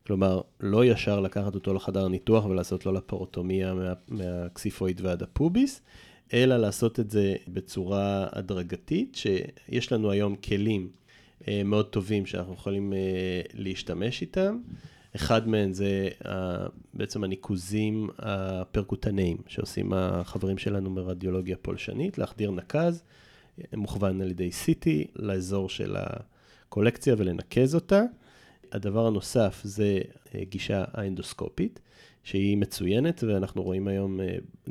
כלומר, 0.07 0.41
לא 0.59 0.85
ישר 0.85 1.19
לקחת 1.19 1.55
אותו 1.55 1.73
לחדר 1.73 2.07
ניתוח 2.07 2.45
ולעשות 2.45 2.85
לו 2.85 2.91
לפרוטומיה 2.91 3.73
מה, 3.73 3.93
מהקסיפואיד 4.07 5.01
ועד 5.03 5.23
הפוביס, 5.23 5.81
אלא 6.33 6.57
לעשות 6.57 6.99
את 6.99 7.11
זה 7.11 7.35
בצורה 7.47 8.27
הדרגתית, 8.31 9.15
שיש 9.15 9.91
לנו 9.91 10.11
היום 10.11 10.35
כלים 10.35 10.89
אה, 11.47 11.61
מאוד 11.65 11.85
טובים 11.85 12.25
שאנחנו 12.25 12.53
יכולים 12.53 12.93
אה, 12.93 13.41
להשתמש 13.53 14.21
איתם. 14.21 14.59
אחד 15.15 15.47
מהם 15.47 15.73
זה 15.73 16.09
אה, 16.25 16.65
בעצם 16.93 17.23
הניקוזים 17.23 18.09
הפרקוטניים 18.19 19.37
שעושים 19.47 19.93
החברים 19.93 20.57
שלנו 20.57 20.89
מרדיולוגיה 20.89 21.55
פולשנית, 21.61 22.17
להחדיר 22.17 22.51
נקז, 22.51 23.03
מוכוון 23.73 24.21
על 24.21 24.31
ידי 24.31 24.49
CT 24.49 24.87
לאזור 25.15 25.69
של 25.69 25.95
הקולקציה 25.97 27.15
ולנקז 27.17 27.75
אותה. 27.75 28.01
הדבר 28.71 29.07
הנוסף 29.07 29.61
זה 29.63 29.99
גישה 30.41 30.83
האנדוסקופית, 30.93 31.79
שהיא 32.23 32.57
מצוינת, 32.57 33.23
ואנחנו 33.27 33.63
רואים 33.63 33.87
היום 33.87 34.19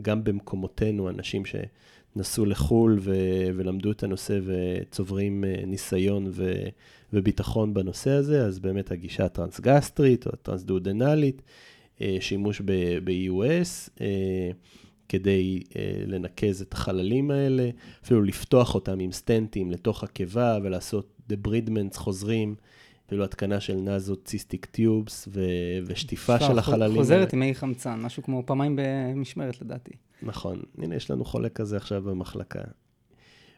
גם 0.02 0.24
במקומותינו 0.24 1.08
אנשים 1.08 1.44
ש... 1.44 1.54
נסעו 2.16 2.46
לחו"ל 2.46 2.98
ו- 3.00 3.50
ולמדו 3.56 3.90
את 3.90 4.02
הנושא 4.02 4.40
וצוברים 4.44 5.44
אה, 5.44 5.62
ניסיון 5.66 6.26
ו- 6.30 6.68
וביטחון 7.12 7.74
בנושא 7.74 8.10
הזה, 8.10 8.46
אז 8.46 8.58
באמת 8.58 8.90
הגישה 8.90 9.24
הטרנסגסטרית 9.24 10.26
או 10.26 10.32
הטרנסדודנלית, 10.32 11.42
אה, 12.00 12.16
שימוש 12.20 12.62
ב-EUS, 12.64 13.90
אה, 14.00 14.50
כדי 15.08 15.60
לנקז 16.06 16.62
את 16.62 16.72
החללים 16.72 17.30
האלה, 17.30 17.70
אפילו 18.04 18.22
לפתוח 18.22 18.74
אותם 18.74 18.98
עם 19.00 19.12
סטנטים 19.12 19.70
לתוך 19.70 20.04
הקיבה 20.04 20.58
ולעשות 20.62 21.08
דברידמנטס 21.28 21.96
חוזרים. 21.96 22.54
אפילו 23.10 23.24
התקנה 23.24 23.60
של 23.60 23.74
נאזו 23.74 24.16
ציסטיק 24.16 24.66
טיובס 24.66 25.28
ושטיפה 25.86 26.40
של 26.40 26.58
החללים. 26.58 26.96
חוזרת 26.96 27.32
עם 27.32 27.40
מי 27.40 27.54
חמצן, 27.54 28.00
משהו 28.00 28.22
כמו 28.22 28.42
פעמיים 28.46 28.78
במשמרת 28.82 29.60
לדעתי. 29.60 29.90
נכון, 30.22 30.62
הנה 30.78 30.96
יש 30.96 31.10
לנו 31.10 31.24
חולה 31.24 31.48
כזה 31.48 31.76
עכשיו 31.76 32.02
במחלקה. 32.02 32.60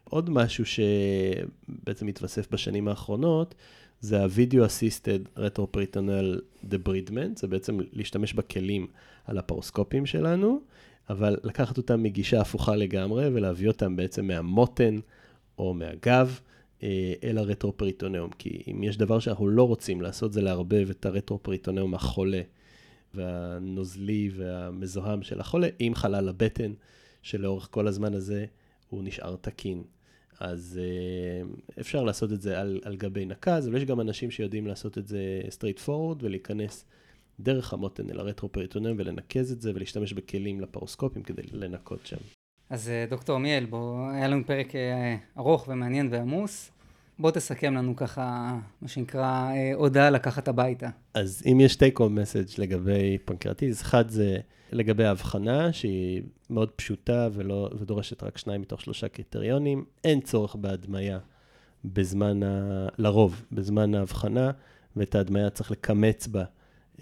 עוד 0.04 0.30
משהו 0.30 0.64
שבעצם 0.66 2.06
מתווסף 2.06 2.52
בשנים 2.52 2.88
האחרונות, 2.88 3.54
זה 4.00 4.22
ה-Video 4.22 4.58
Assisted 4.58 5.38
Retroperitoneal 5.38 6.40
Debridement, 6.64 7.36
זה 7.36 7.46
בעצם 7.46 7.78
להשתמש 7.92 8.32
בכלים 8.32 8.86
על 9.24 9.38
הפרוסקופים 9.38 10.06
שלנו, 10.06 10.60
אבל 11.10 11.36
לקחת 11.44 11.76
אותם 11.76 12.02
מגישה 12.02 12.40
הפוכה 12.40 12.76
לגמרי 12.76 13.28
ולהביא 13.28 13.68
אותם 13.68 13.96
בעצם 13.96 14.26
מהמותן 14.26 14.98
או 15.58 15.74
מהגב 15.74 16.40
אל 17.24 17.38
הרטרופריטונאום. 17.38 18.30
כי 18.30 18.62
אם 18.70 18.82
יש 18.82 18.96
דבר 18.96 19.18
שאנחנו 19.18 19.48
לא 19.48 19.68
רוצים 19.68 20.00
לעשות, 20.00 20.32
זה 20.32 20.42
לערבב 20.42 20.90
את 20.90 21.06
הרטרופריטונאום 21.06 21.94
החולה 21.94 22.42
והנוזלי 23.14 24.30
והמזוהם 24.36 25.22
של 25.22 25.40
החולה 25.40 25.68
עם 25.78 25.94
חלל 25.94 26.28
הבטן, 26.28 26.72
שלאורך 27.22 27.68
כל 27.70 27.86
הזמן 27.86 28.14
הזה 28.14 28.46
הוא 28.88 29.02
נשאר 29.04 29.36
תקין. 29.36 29.82
אז 30.40 30.80
uh, 30.80 31.80
אפשר 31.80 32.04
לעשות 32.04 32.32
את 32.32 32.42
זה 32.42 32.60
על, 32.60 32.80
על 32.84 32.96
גבי 32.96 33.24
נקז, 33.24 33.68
אבל 33.68 33.76
יש 33.76 33.84
גם 33.84 34.00
אנשים 34.00 34.30
שיודעים 34.30 34.66
לעשות 34.66 34.98
את 34.98 35.08
זה 35.08 35.40
straight 35.48 35.86
forward 35.86 36.18
ולהיכנס 36.20 36.84
דרך 37.40 37.72
המותן 37.72 38.10
אל 38.10 38.20
הרטרופריטונם 38.20 38.94
ולנקז 38.98 39.52
את 39.52 39.60
זה 39.60 39.70
ולהשתמש 39.74 40.12
בכלים 40.12 40.60
לפרוסקופים 40.60 41.22
כדי 41.22 41.42
לנקות 41.52 42.06
שם. 42.06 42.41
אז 42.72 42.88
אה, 42.88 43.04
דוקטור 43.10 43.36
עמיאל, 43.36 43.64
בוא, 43.64 44.10
היה 44.10 44.28
לנו 44.28 44.42
פרק 44.46 44.74
אה, 44.74 45.16
ארוך 45.38 45.68
ומעניין 45.68 46.08
ועמוס. 46.10 46.70
בוא 47.18 47.30
תסכם 47.30 47.74
לנו 47.74 47.96
ככה, 47.96 48.56
מה 48.82 48.88
שנקרא, 48.88 49.50
אה, 49.50 49.72
הודעה 49.74 50.10
לקחת 50.10 50.48
הביתה. 50.48 50.88
אז 51.14 51.42
אם 51.46 51.60
יש 51.60 51.74
take 51.76 51.98
home 51.98 52.00
message 52.00 52.54
לגבי 52.58 53.18
פנקרטיס, 53.24 53.82
אחד 53.82 54.08
זה 54.08 54.36
לגבי 54.72 55.04
ההבחנה, 55.04 55.72
שהיא 55.72 56.22
מאוד 56.50 56.70
פשוטה 56.70 57.28
ולא, 57.32 57.70
ודורשת 57.78 58.22
רק 58.22 58.38
שניים 58.38 58.60
מתוך 58.60 58.80
שלושה 58.80 59.08
קריטריונים. 59.08 59.84
אין 60.04 60.20
צורך 60.20 60.54
בהדמיה 60.54 61.18
בזמן, 61.84 62.42
ה... 62.42 62.86
לרוב, 62.98 63.44
בזמן 63.52 63.94
ההבחנה, 63.94 64.50
ואת 64.96 65.14
ההדמיה 65.14 65.50
צריך 65.50 65.70
לקמץ 65.70 66.26
בה 66.26 66.44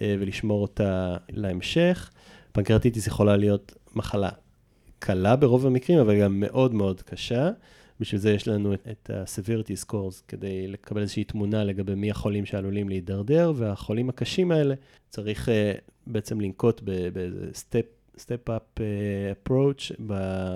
ולשמור 0.01 0.63
אותה 0.63 1.17
להמשך. 1.29 2.11
פנקרטיטיס 2.53 3.07
יכולה 3.07 3.37
להיות 3.37 3.73
מחלה 3.95 4.31
קלה 5.01 5.37
ברוב 5.37 5.67
המקרים, 5.67 5.99
אבל 5.99 6.21
גם 6.21 6.41
מאוד 6.41 6.75
מאוד 6.75 7.03
קשה. 7.03 7.51
בשביל 8.01 8.21
זה 8.21 8.31
יש 8.31 8.49
לנו 8.49 8.75
את, 8.75 8.89
את 8.91 9.11
ה-severity 9.11 9.87
scores, 9.87 10.23
כדי 10.29 10.69
לקבל 10.69 11.01
איזושהי 11.01 11.25
תמונה 11.25 11.65
לגבי 11.65 11.95
מי 11.95 12.11
החולים 12.11 12.47
שעלולים 12.47 12.89
להידרדר, 12.89 13.53
והחולים 13.57 14.09
הקשים 14.09 14.53
האלה 14.53 14.75
צריך 15.09 15.49
uh, 15.49 15.51
בעצם 16.07 16.41
לנקוט 16.41 16.81
באיזה 17.13 17.47
step, 17.53 18.17
step 18.17 18.49
up 18.49 18.81
uh, 18.81 18.81
approach 19.49 20.03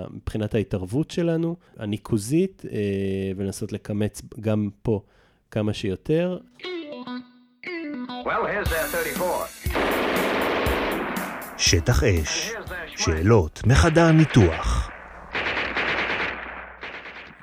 מבחינת 0.09 0.55
ההתערבות 0.55 1.11
שלנו, 1.11 1.55
הניקוזית, 1.77 2.61
uh, 2.65 2.69
ולנסות 3.37 3.71
לקמץ 3.71 4.21
גם 4.41 4.69
פה 4.81 5.01
כמה 5.51 5.73
שיותר. 5.73 6.37
Well, 8.25 8.45
here's 8.47 8.69
their 8.69 8.87
34. 8.91 9.45
שטח 11.57 12.03
אש, 12.03 12.51
שאלות 12.97 13.61
מחדר 13.65 14.11
ניתוח. 14.11 14.89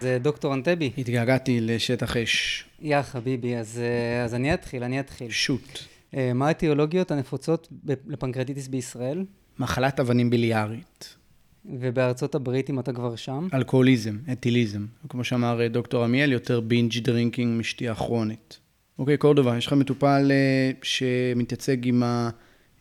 זה 0.01 0.19
דוקטור 0.21 0.55
אנטבי. 0.55 0.91
התגעגעתי 0.99 1.61
לשטח 1.61 2.17
אש. 2.17 2.65
יא 2.81 3.03
חביבי, 3.03 3.57
אז, 3.57 3.81
אה, 3.83 4.25
אז 4.25 4.35
אני 4.35 4.55
אתחיל, 4.55 4.85
אני 4.85 5.01
אתחיל. 5.01 5.31
שוט. 5.31 5.79
אה, 6.17 6.33
מה 6.33 6.49
האטיולוגיות 6.49 7.11
הנפוצות 7.11 7.69
לפנקרטיטיס 8.07 8.69
בישראל? 8.69 9.25
מחלת 9.59 10.01
אבנים 10.01 10.31
ביליארית. 10.31 11.17
ובארצות 11.65 12.35
הברית, 12.35 12.71
אם 12.71 12.79
אתה 12.79 12.93
כבר 12.93 13.17
שם? 13.17 13.49
אלכוהוליזם, 13.55 14.19
אתיליזם. 14.33 14.87
כמו 15.09 15.25
שאמר 15.25 15.61
אה, 15.61 15.69
דוקטור 15.69 16.05
עמיאל, 16.05 16.33
יותר 16.33 16.61
binge 16.61 16.99
drinking 16.99 17.61
משתייה 17.61 17.95
כרונית. 17.95 18.59
אוקיי, 18.99 19.17
קורדובה, 19.17 19.57
יש 19.57 19.67
לך 19.67 19.73
מטופל 19.73 20.31
שמתייצג 20.83 21.87
עם 21.87 22.03
ה... 22.03 22.31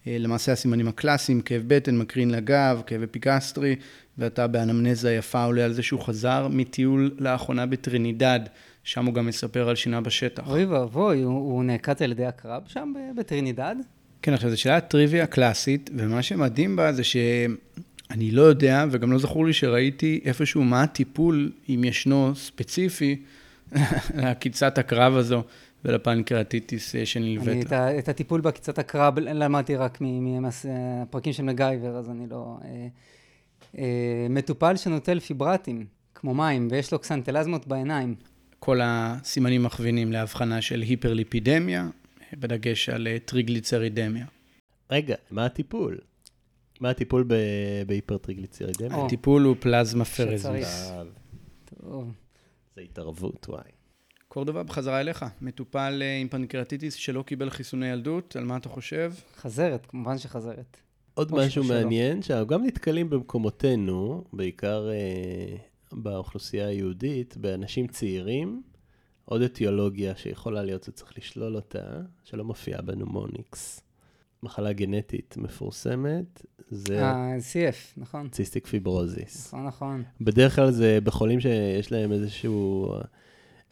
למעשה 0.05 0.51
הסימנים 0.51 0.87
הקלאסיים, 0.87 1.41
כאב 1.41 1.63
בטן, 1.67 1.97
מקרין 1.97 2.31
לגב, 2.31 2.81
כאב 2.85 3.03
אפיקסטרי, 3.03 3.75
ואתה 4.17 4.47
באנמנזה 4.47 5.13
יפה 5.13 5.43
עולה 5.43 5.65
על 5.65 5.73
זה 5.73 5.83
שהוא 5.83 6.01
חזר 6.01 6.47
מטיול 6.47 7.15
לאחרונה 7.19 7.65
בטרינידד, 7.65 8.39
שם 8.83 9.05
הוא 9.05 9.13
גם 9.13 9.25
מספר 9.25 9.69
על 9.69 9.75
שינה 9.75 10.01
בשטח. 10.01 10.47
אוי 10.47 10.65
ואבוי, 10.65 11.21
הוא, 11.21 11.33
הוא 11.33 11.63
נעקץ 11.63 12.01
על 12.01 12.11
ידי 12.11 12.25
עקרב 12.25 12.63
שם 12.67 12.93
בטרינידד? 13.17 13.75
כן, 14.21 14.33
עכשיו, 14.33 14.49
זו 14.49 14.61
שאלה 14.61 14.81
טריוויה 14.81 15.25
קלאסית, 15.25 15.89
ומה 15.97 16.21
שמדהים 16.21 16.75
בה 16.75 16.93
זה 16.93 17.03
שאני 17.03 18.31
לא 18.31 18.41
יודע, 18.41 18.85
וגם 18.91 19.11
לא 19.11 19.17
זכור 19.17 19.45
לי 19.45 19.53
שראיתי 19.53 20.19
איפשהו 20.25 20.63
מה 20.63 20.83
הטיפול, 20.83 21.51
אם 21.69 21.83
ישנו 21.83 22.31
ספציפי, 22.35 23.21
לעקיצת 24.21 24.77
הקרב 24.77 25.15
הזו. 25.17 25.43
ולפנקרטיטיס 25.85 26.95
אה, 26.95 27.05
שנלווית 27.05 27.71
לה. 27.71 27.99
את 27.99 28.09
הטיפול 28.09 28.41
בעקיצת 28.41 28.79
הקרב 28.79 29.19
למדתי 29.19 29.75
רק 29.75 30.01
מהפרקים 30.01 31.33
של 31.33 31.43
מגייבר, 31.43 31.97
אז 31.97 32.09
אני 32.09 32.29
לא... 32.29 32.57
אה, 32.63 32.87
אה, 33.77 34.27
מטופל 34.29 34.75
שנוטל 34.75 35.19
פיברטים, 35.19 35.85
כמו 36.15 36.33
מים, 36.33 36.67
ויש 36.71 36.91
לו 36.91 36.99
קסנטלזמות 36.99 37.67
בעיניים. 37.67 38.15
כל 38.59 38.79
הסימנים 38.83 39.63
מכווינים 39.63 40.11
להבחנה 40.11 40.61
של 40.61 40.81
היפרליפידמיה, 40.81 41.89
בדגש 42.33 42.89
על 42.89 43.07
טריגליצרידמיה. 43.25 44.25
רגע, 44.91 45.15
מה 45.31 45.45
הטיפול? 45.45 45.97
מה 46.79 46.89
הטיפול 46.89 47.27
בהיפרטריגליצרידמיה? 47.87 49.05
הטיפול 49.05 49.43
הוא 49.43 49.55
פלזמה 49.59 50.05
פרזיס. 50.05 50.91
זה 52.75 52.81
התערבות, 52.81 53.45
וואי. 53.49 53.80
קורדובה, 54.33 54.63
בחזרה 54.63 54.99
אליך. 54.99 55.25
מטופל 55.41 56.03
עם 56.21 56.27
פנקרטיטיס 56.27 56.93
שלא 56.93 57.21
קיבל 57.21 57.49
חיסוני 57.49 57.87
ילדות, 57.87 58.35
על 58.35 58.43
מה 58.43 58.57
אתה 58.57 58.69
חושב? 58.69 59.13
חזרת, 59.37 59.85
כמובן 59.85 60.17
שחזרת. 60.17 60.77
עוד 61.13 61.31
משהו 61.31 61.63
מעניין, 61.63 62.21
שאנחנו 62.21 62.47
גם 62.47 62.65
נתקלים 62.65 63.09
במקומותינו, 63.09 64.23
בעיקר 64.33 64.89
אה, 64.89 65.57
באוכלוסייה 65.91 66.67
היהודית, 66.67 67.37
באנשים 67.37 67.87
צעירים, 67.87 68.61
עוד 69.25 69.41
אטיולוגיה 69.41 70.15
שיכולה 70.15 70.63
להיות 70.63 70.83
שצריך 70.83 71.17
לשלול 71.17 71.55
אותה, 71.55 72.01
שלא 72.23 72.43
מופיעה 72.43 72.81
בנומוניקס. 72.81 73.81
מחלה 74.43 74.73
גנטית 74.73 75.37
מפורסמת, 75.37 76.45
זה... 76.69 77.03
אה, 77.03 77.35
CF, 77.37 77.77
נכון. 77.97 78.29
ציסטיק 78.29 78.67
פיברוזיס. 78.67 79.47
נכון, 79.47 79.67
נכון. 79.67 80.03
בדרך 80.21 80.55
כלל 80.55 80.71
זה 80.71 80.99
בחולים 81.03 81.39
שיש 81.39 81.91
להם 81.91 82.11
איזשהו... 82.11 82.93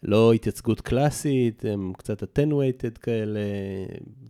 לא 0.02 0.32
התייצגות 0.32 0.80
קלאסית, 0.80 1.64
הם 1.64 1.92
קצת 1.96 2.22
attenuated 2.22 2.98
כאלה, 3.02 3.40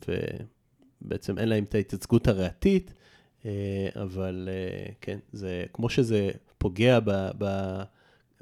ובעצם 0.08 1.38
אין 1.38 1.48
להם 1.48 1.64
את 1.64 1.74
ההתייצגות 1.74 2.28
הריאתית, 2.28 2.94
אה, 3.44 3.88
אבל 3.94 4.48
אה, 4.52 4.92
כן, 5.00 5.18
זה 5.32 5.64
כמו 5.72 5.88
שזה 5.88 6.30
פוגע 6.58 6.98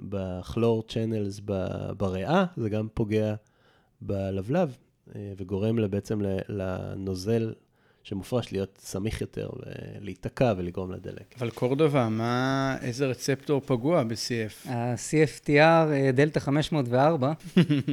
בכלור 0.00 0.82
צ'אנלס 0.88 1.40
בריאה, 1.96 2.44
זה 2.56 2.68
גם 2.68 2.88
פוגע 2.94 3.34
בלבלב, 4.00 4.76
אה, 5.14 5.32
וגורם 5.36 5.90
בעצם 5.90 6.20
לנוזל 6.48 7.52
שמופרש 8.08 8.52
להיות 8.52 8.78
סמיך 8.82 9.20
יותר 9.20 9.50
ולהיתקע 10.00 10.52
ולגרום 10.56 10.92
לדלק. 10.92 11.34
אבל 11.38 11.50
קורדובה, 11.50 12.08
מה, 12.08 12.76
איזה 12.82 13.06
רצפטור 13.06 13.60
פגוע 13.66 14.04
ב-CF? 14.04 14.70
ה-CFTR 14.70 16.12
דלתא 16.14 16.40
504. 16.40 17.32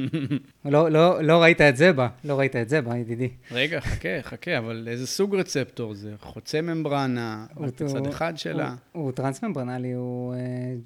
לא, 0.64 0.90
לא, 0.90 1.22
לא 1.22 1.42
ראית 1.42 1.60
את 1.60 1.76
זה 1.76 1.92
בה, 1.92 2.08
לא 2.24 2.38
ראית 2.38 2.56
את 2.56 2.68
זה 2.68 2.80
בה, 2.80 2.96
ידידי. 2.96 3.28
רגע, 3.50 3.80
חכה, 3.80 4.22
חכה, 4.22 4.58
אבל 4.58 4.88
איזה 4.90 5.06
סוג 5.06 5.36
רצפטור 5.36 5.94
זה? 5.94 6.14
חוצה 6.20 6.60
ממברנה, 6.60 7.46
בצד 7.56 8.06
אחד 8.06 8.38
שלה? 8.38 8.74
הוא, 8.92 9.04
הוא 9.04 9.12
טרנס-ממברנלי, 9.12 9.92
הוא, 9.92 10.34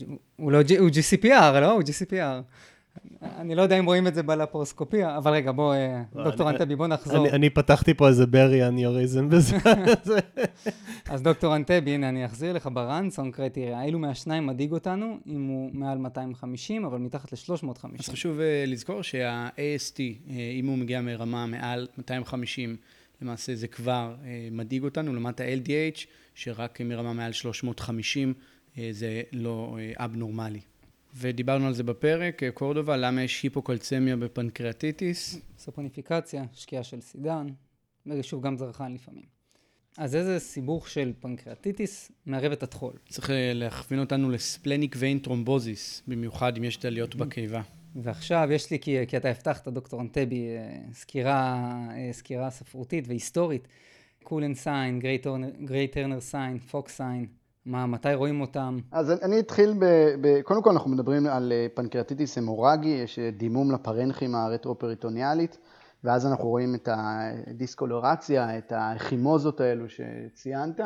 הוא, 0.07 0.19
הוא, 0.37 0.53
לא, 0.53 0.59
הוא 0.79 0.89
GCPR, 0.89 1.61
לא? 1.61 1.73
הוא 1.73 1.83
GCPR. 1.83 2.43
אני 3.23 3.55
לא 3.55 3.63
יודע 3.63 3.79
אם 3.79 3.87
רואים 3.87 4.07
את 4.07 4.15
זה 4.15 4.23
בלפרוסקופיה, 4.23 5.17
אבל 5.17 5.33
רגע, 5.33 5.53
בוא, 5.53 5.75
אה, 5.75 6.03
לא, 6.15 6.25
דוקטור 6.25 6.51
אנטבי, 6.51 6.77
בוא 6.77 6.87
נחזור. 6.87 7.29
אני 7.29 7.51
פתחתי 7.51 7.95
פה 7.95 8.09
איזה 8.09 8.27
ברי 8.27 8.69
אניוריזם 8.69 9.29
בזה. 9.29 9.57
אז 11.13 11.23
דוקטור 11.23 11.57
אנטבי, 11.57 11.91
הנה, 11.91 12.09
אני 12.09 12.25
אחזיר 12.25 12.53
לך 12.53 12.69
ברנסון 12.73 13.31
קריטריה. 13.31 13.83
אילו 13.83 13.99
מהשניים 13.99 14.47
מדאיג 14.47 14.73
אותנו, 14.73 15.19
אם 15.27 15.47
הוא 15.47 15.71
מעל 15.73 15.99
250, 15.99 16.85
אבל 16.85 16.99
מתחת 16.99 17.33
ל-350. 17.33 17.89
אז 17.99 18.09
חשוב 18.09 18.41
אה, 18.41 18.65
לזכור 18.67 19.03
שה-AST, 19.03 20.01
אה, 20.01 20.35
אם 20.61 20.67
הוא 20.67 20.79
מגיע 20.79 21.01
מרמה 21.01 21.47
מעל 21.47 21.87
250, 21.99 22.77
למעשה 23.23 23.55
זה 23.55 23.69
כבר 23.69 24.15
מדאיג 24.53 24.85
אותנו, 24.85 25.13
לעומת 25.13 25.41
ה-LDH, 25.41 26.07
שרק 26.35 26.81
מרמה 26.81 27.13
מעל 27.13 27.33
350 27.33 28.35
זה 28.91 29.23
לא 29.33 29.79
אבנורמלי. 29.97 30.61
ודיברנו 31.15 31.67
על 31.67 31.73
זה 31.73 31.83
בפרק, 31.83 32.43
קורדובה, 32.55 32.97
למה 32.97 33.23
יש 33.23 33.43
היפוקלצמיה 33.43 34.17
בפנקרטיטיס? 34.17 35.39
ספוניפיקציה, 35.59 36.45
שקיעה 36.53 36.83
של 36.83 37.01
סידן, 37.01 37.47
ושוב 38.07 38.43
גם 38.43 38.57
זרחן 38.57 38.93
לפעמים. 38.93 39.41
אז 39.99 40.17
איזה 40.17 40.39
סיבוך 40.39 40.89
של 40.89 41.13
פנקרטיטיס 41.21 42.13
מערב 42.27 42.53
את 42.53 42.63
הטחול? 42.63 42.93
צריך 43.09 43.31
אה, 43.31 43.53
להכווין 43.55 44.01
אותנו 44.01 44.31
ל-splenic 44.31 44.97
vein 44.99 45.19
thrombosis, 45.19 46.03
במיוחד 46.09 46.57
אם 46.57 46.65
יש 46.65 46.81
דליות 46.81 47.15
בקיבה. 47.15 47.63
ועכשיו 47.97 48.49
יש 48.53 48.71
לי, 48.71 48.79
כי, 48.79 48.97
כי 49.09 49.17
אתה 49.17 49.29
הבטחת, 49.29 49.69
דוקטור 49.69 50.01
אנטבי, 50.01 50.47
אה, 50.49 50.79
סקירה, 50.93 51.69
אה, 51.91 52.13
סקירה 52.13 52.51
ספרותית 52.51 53.09
והיסטורית. 53.09 53.69
Cullen 54.23 54.55
sign, 54.55 54.99
Grey 55.65 55.89
Turner 55.89 56.21
sign, 56.21 56.59
Fox 56.59 56.97
sign, 56.97 57.27
מה, 57.67 57.87
מתי 57.87 58.15
רואים 58.15 58.41
אותם? 58.41 58.79
אז 58.93 59.11
אני 59.11 59.41
אתחיל 59.41 59.75
ב... 59.79 59.85
ב 60.21 60.43
קודם 60.43 60.63
כל 60.63 60.71
אנחנו 60.71 60.91
מדברים 60.91 61.27
על 61.27 61.53
אה, 61.53 61.67
פנקרטיטיס 61.75 62.39
המורגי, 62.39 62.89
יש 62.89 63.19
אה, 63.19 63.31
דימום 63.31 63.73
לפרנכימה 63.73 64.45
הרטרופריטוניאלית, 64.45 65.59
ואז 66.05 66.27
אנחנו 66.27 66.49
רואים 66.49 66.75
את 66.75 66.89
הדיסקולורציה, 66.93 68.59
את 68.59 68.73
הכימוזות 68.77 69.61
האלו 69.61 69.85
שציינת. 69.89 70.81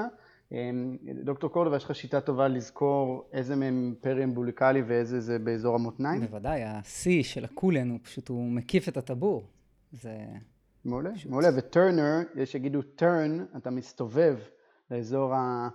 אמ, 0.53 0.97
דוקטור 1.25 1.51
קורדובה, 1.51 1.77
יש 1.77 1.85
לך 1.85 1.95
שיטה 1.95 2.21
טובה 2.21 2.49
לזכור 2.49 3.29
איזה 3.33 3.57
מהם 3.57 3.95
פרי-אומביליקלי 4.01 4.83
ואיזה 4.83 5.21
זה 5.21 5.39
באזור 5.39 5.75
המותניים? 5.75 6.21
בוודאי, 6.21 6.63
ה-C 6.63 7.09
של 7.23 7.45
ה-Cullen 7.45 7.91
הוא 7.91 7.99
פשוט, 8.03 8.29
הוא 8.29 8.51
מקיף 8.51 8.89
את 8.89 8.97
הטבור. 8.97 9.45
זה... 9.93 10.19
מעולה, 10.85 11.15
פשוט... 11.15 11.31
מעולה, 11.31 11.49
וטרנר, 11.57 12.19
יש 12.35 12.53
שיגידו 12.53 12.81
turn, 12.99 13.57
אתה 13.57 13.71
מסתובב 13.71 14.39
לאזור 14.91 15.35
ה... 15.35 15.69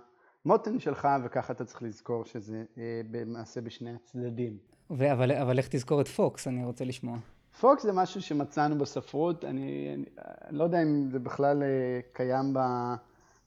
המותן 0.44 0.78
שלך, 0.78 1.08
וככה 1.24 1.52
אתה 1.52 1.64
צריך 1.64 1.82
לזכור 1.82 2.24
שזה 2.24 2.64
אה, 2.78 3.00
במעשה 3.10 3.60
בשני 3.60 3.94
הצדדים. 3.94 4.58
אבל, 4.90 5.32
אבל 5.32 5.58
איך 5.58 5.68
תזכור 5.68 6.00
את 6.00 6.08
פוקס? 6.08 6.48
אני 6.48 6.64
רוצה 6.64 6.84
לשמוע. 6.84 7.18
פוקס 7.60 7.82
זה 7.82 7.92
משהו 7.92 8.22
שמצאנו 8.22 8.78
בספרות, 8.78 9.44
אני, 9.44 9.94
אני, 9.94 10.04
אני 10.48 10.58
לא 10.58 10.64
יודע 10.64 10.82
אם 10.82 11.10
זה 11.10 11.18
בכלל 11.18 11.62
אה, 11.62 12.00
קיים 12.12 12.54
ב, 12.54 12.58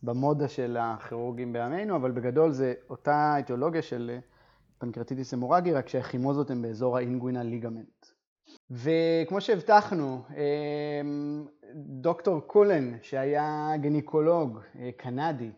במודה 0.03 0.47
של 0.47 0.77
הכירורגים 0.79 1.53
בימינו, 1.53 1.95
אבל 1.95 2.11
בגדול 2.11 2.51
זה 2.51 2.73
אותה 2.89 3.33
אידיאולוגיה 3.37 3.81
של 3.81 4.11
אה, 4.13 4.19
פנקרטיטיס 4.77 5.33
המורגי, 5.33 5.73
רק 5.73 5.89
שהכימוזות 5.89 6.51
הן 6.51 6.61
באזור 6.61 6.97
האינגווינה 6.97 7.43
ליגמנט. 7.43 8.05
וכמו 8.71 9.41
שהבטחנו, 9.41 10.21
דוקטור 11.75 12.39
קולן, 12.39 12.93
שהיה 13.01 13.71
גניקולוג 13.81 14.59
קנדי, 14.97 15.51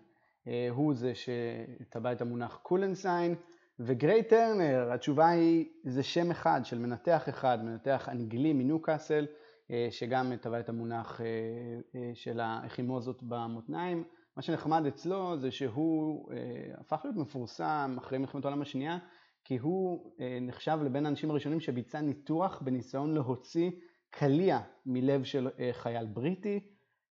הוא 0.70 0.94
זה 0.94 1.14
שטבע 1.16 2.12
את 2.12 2.22
המונח 2.22 2.60
קולנסיין, 2.64 3.36
וגריי 3.80 4.24
טרנר, 4.24 4.92
התשובה 4.92 5.30
היא, 5.30 5.66
זה 5.84 6.04
שם 6.04 6.32
אחד 6.32 6.62
של 6.64 6.80
מנתח 6.80 7.30
אחד, 7.30 7.64
מנתח 7.64 8.10
אנגלי 8.12 8.54
מניוקאסל, 8.54 9.26
אה, 9.72 9.88
שגם 9.92 10.36
טבע 10.42 10.60
את 10.60 10.70
המונח 10.70 11.22
אה, 11.22 12.12
של 12.14 12.40
האחימוזות 12.40 13.24
במותניים. 13.24 14.04
מה 14.38 14.42
שנחמד 14.42 14.86
אצלו 14.86 15.38
זה 15.38 15.52
שהוא 15.52 16.32
הפך 16.78 17.02
להיות 17.04 17.18
מפורסם 17.18 17.96
אחרי 17.98 18.18
מלחמת 18.18 18.46
העולם 18.46 18.62
השנייה, 18.62 18.98
כי 19.44 19.58
הוא 19.58 20.12
נחשב 20.42 20.80
לבין 20.86 21.06
האנשים 21.06 21.32
הראשונים 21.32 21.60
שביצע 21.60 22.02
ניתוח 22.02 22.62
בניסיון 22.62 23.14
להוציא 23.14 23.72
קליע 24.10 24.60
מלב 24.86 25.24
של 25.24 25.50
חייל 25.72 26.06
בריטי. 26.06 26.75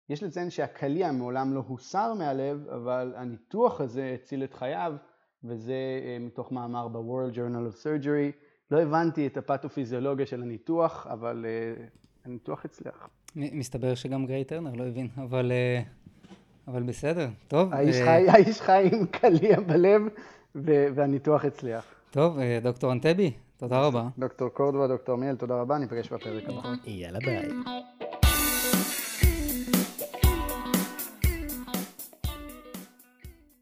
יש 0.10 0.24
לציין 0.24 0.50
שהקליע 0.50 1.12
מעולם 1.12 1.54
לא 1.54 1.64
הוסר 1.68 2.14
מהלב, 2.14 2.68
אבל 2.68 3.14
הניתוח 3.16 3.82
הזה 3.82 4.16
הציל 4.16 4.44
את 4.44 4.54
חייו, 4.54 4.94
וזה 5.44 5.74
אה, 5.74 6.18
מתוך 6.20 6.52
מאמר 6.52 6.88
ב-World 6.88 7.36
Journal 7.36 7.74
of 7.74 7.84
Surgery. 7.84 8.48
לא 8.72 8.82
הבנתי 8.82 9.28
את 9.28 9.38
הפתופיזיולוגיה 9.38 10.26
של 10.26 10.42
הניתוח, 10.42 11.08
אבל 11.10 11.46
uh, 11.46 11.82
הניתוח 12.26 12.66
הצליח. 12.66 13.10
מסתבר 13.36 13.96
שגם 13.96 14.26
גריי 14.26 14.44
טרנר 14.44 14.74
לא 14.74 14.88
הבין, 14.88 15.08
אבל, 15.18 15.52
uh, 15.52 16.28
אבל 16.68 16.84
בסדר, 16.84 17.28
טוב. 17.48 17.74
האיש, 17.74 17.96
uh... 17.96 18.04
חי, 18.06 18.26
האיש 18.30 18.62
חי 18.62 18.90
עם 18.92 19.06
קליע 19.06 19.60
בלב, 19.60 20.02
והניתוח 20.96 21.46
הצליח. 21.46 21.86
טוב, 22.12 22.38
דוקטור 22.62 22.92
אנטבי, 22.92 23.32
תודה 23.58 23.82
רבה. 23.82 24.08
דוקטור 24.18 24.50
קורדווה, 24.50 24.88
דוקטור 24.88 25.16
מיאל, 25.16 25.36
תודה 25.36 25.62
רבה, 25.62 25.78
ניפגש 25.78 26.10
בפרק 26.10 26.44
הבא. 26.50 26.74
יאללה 26.86 27.20
ביי. 27.20 27.50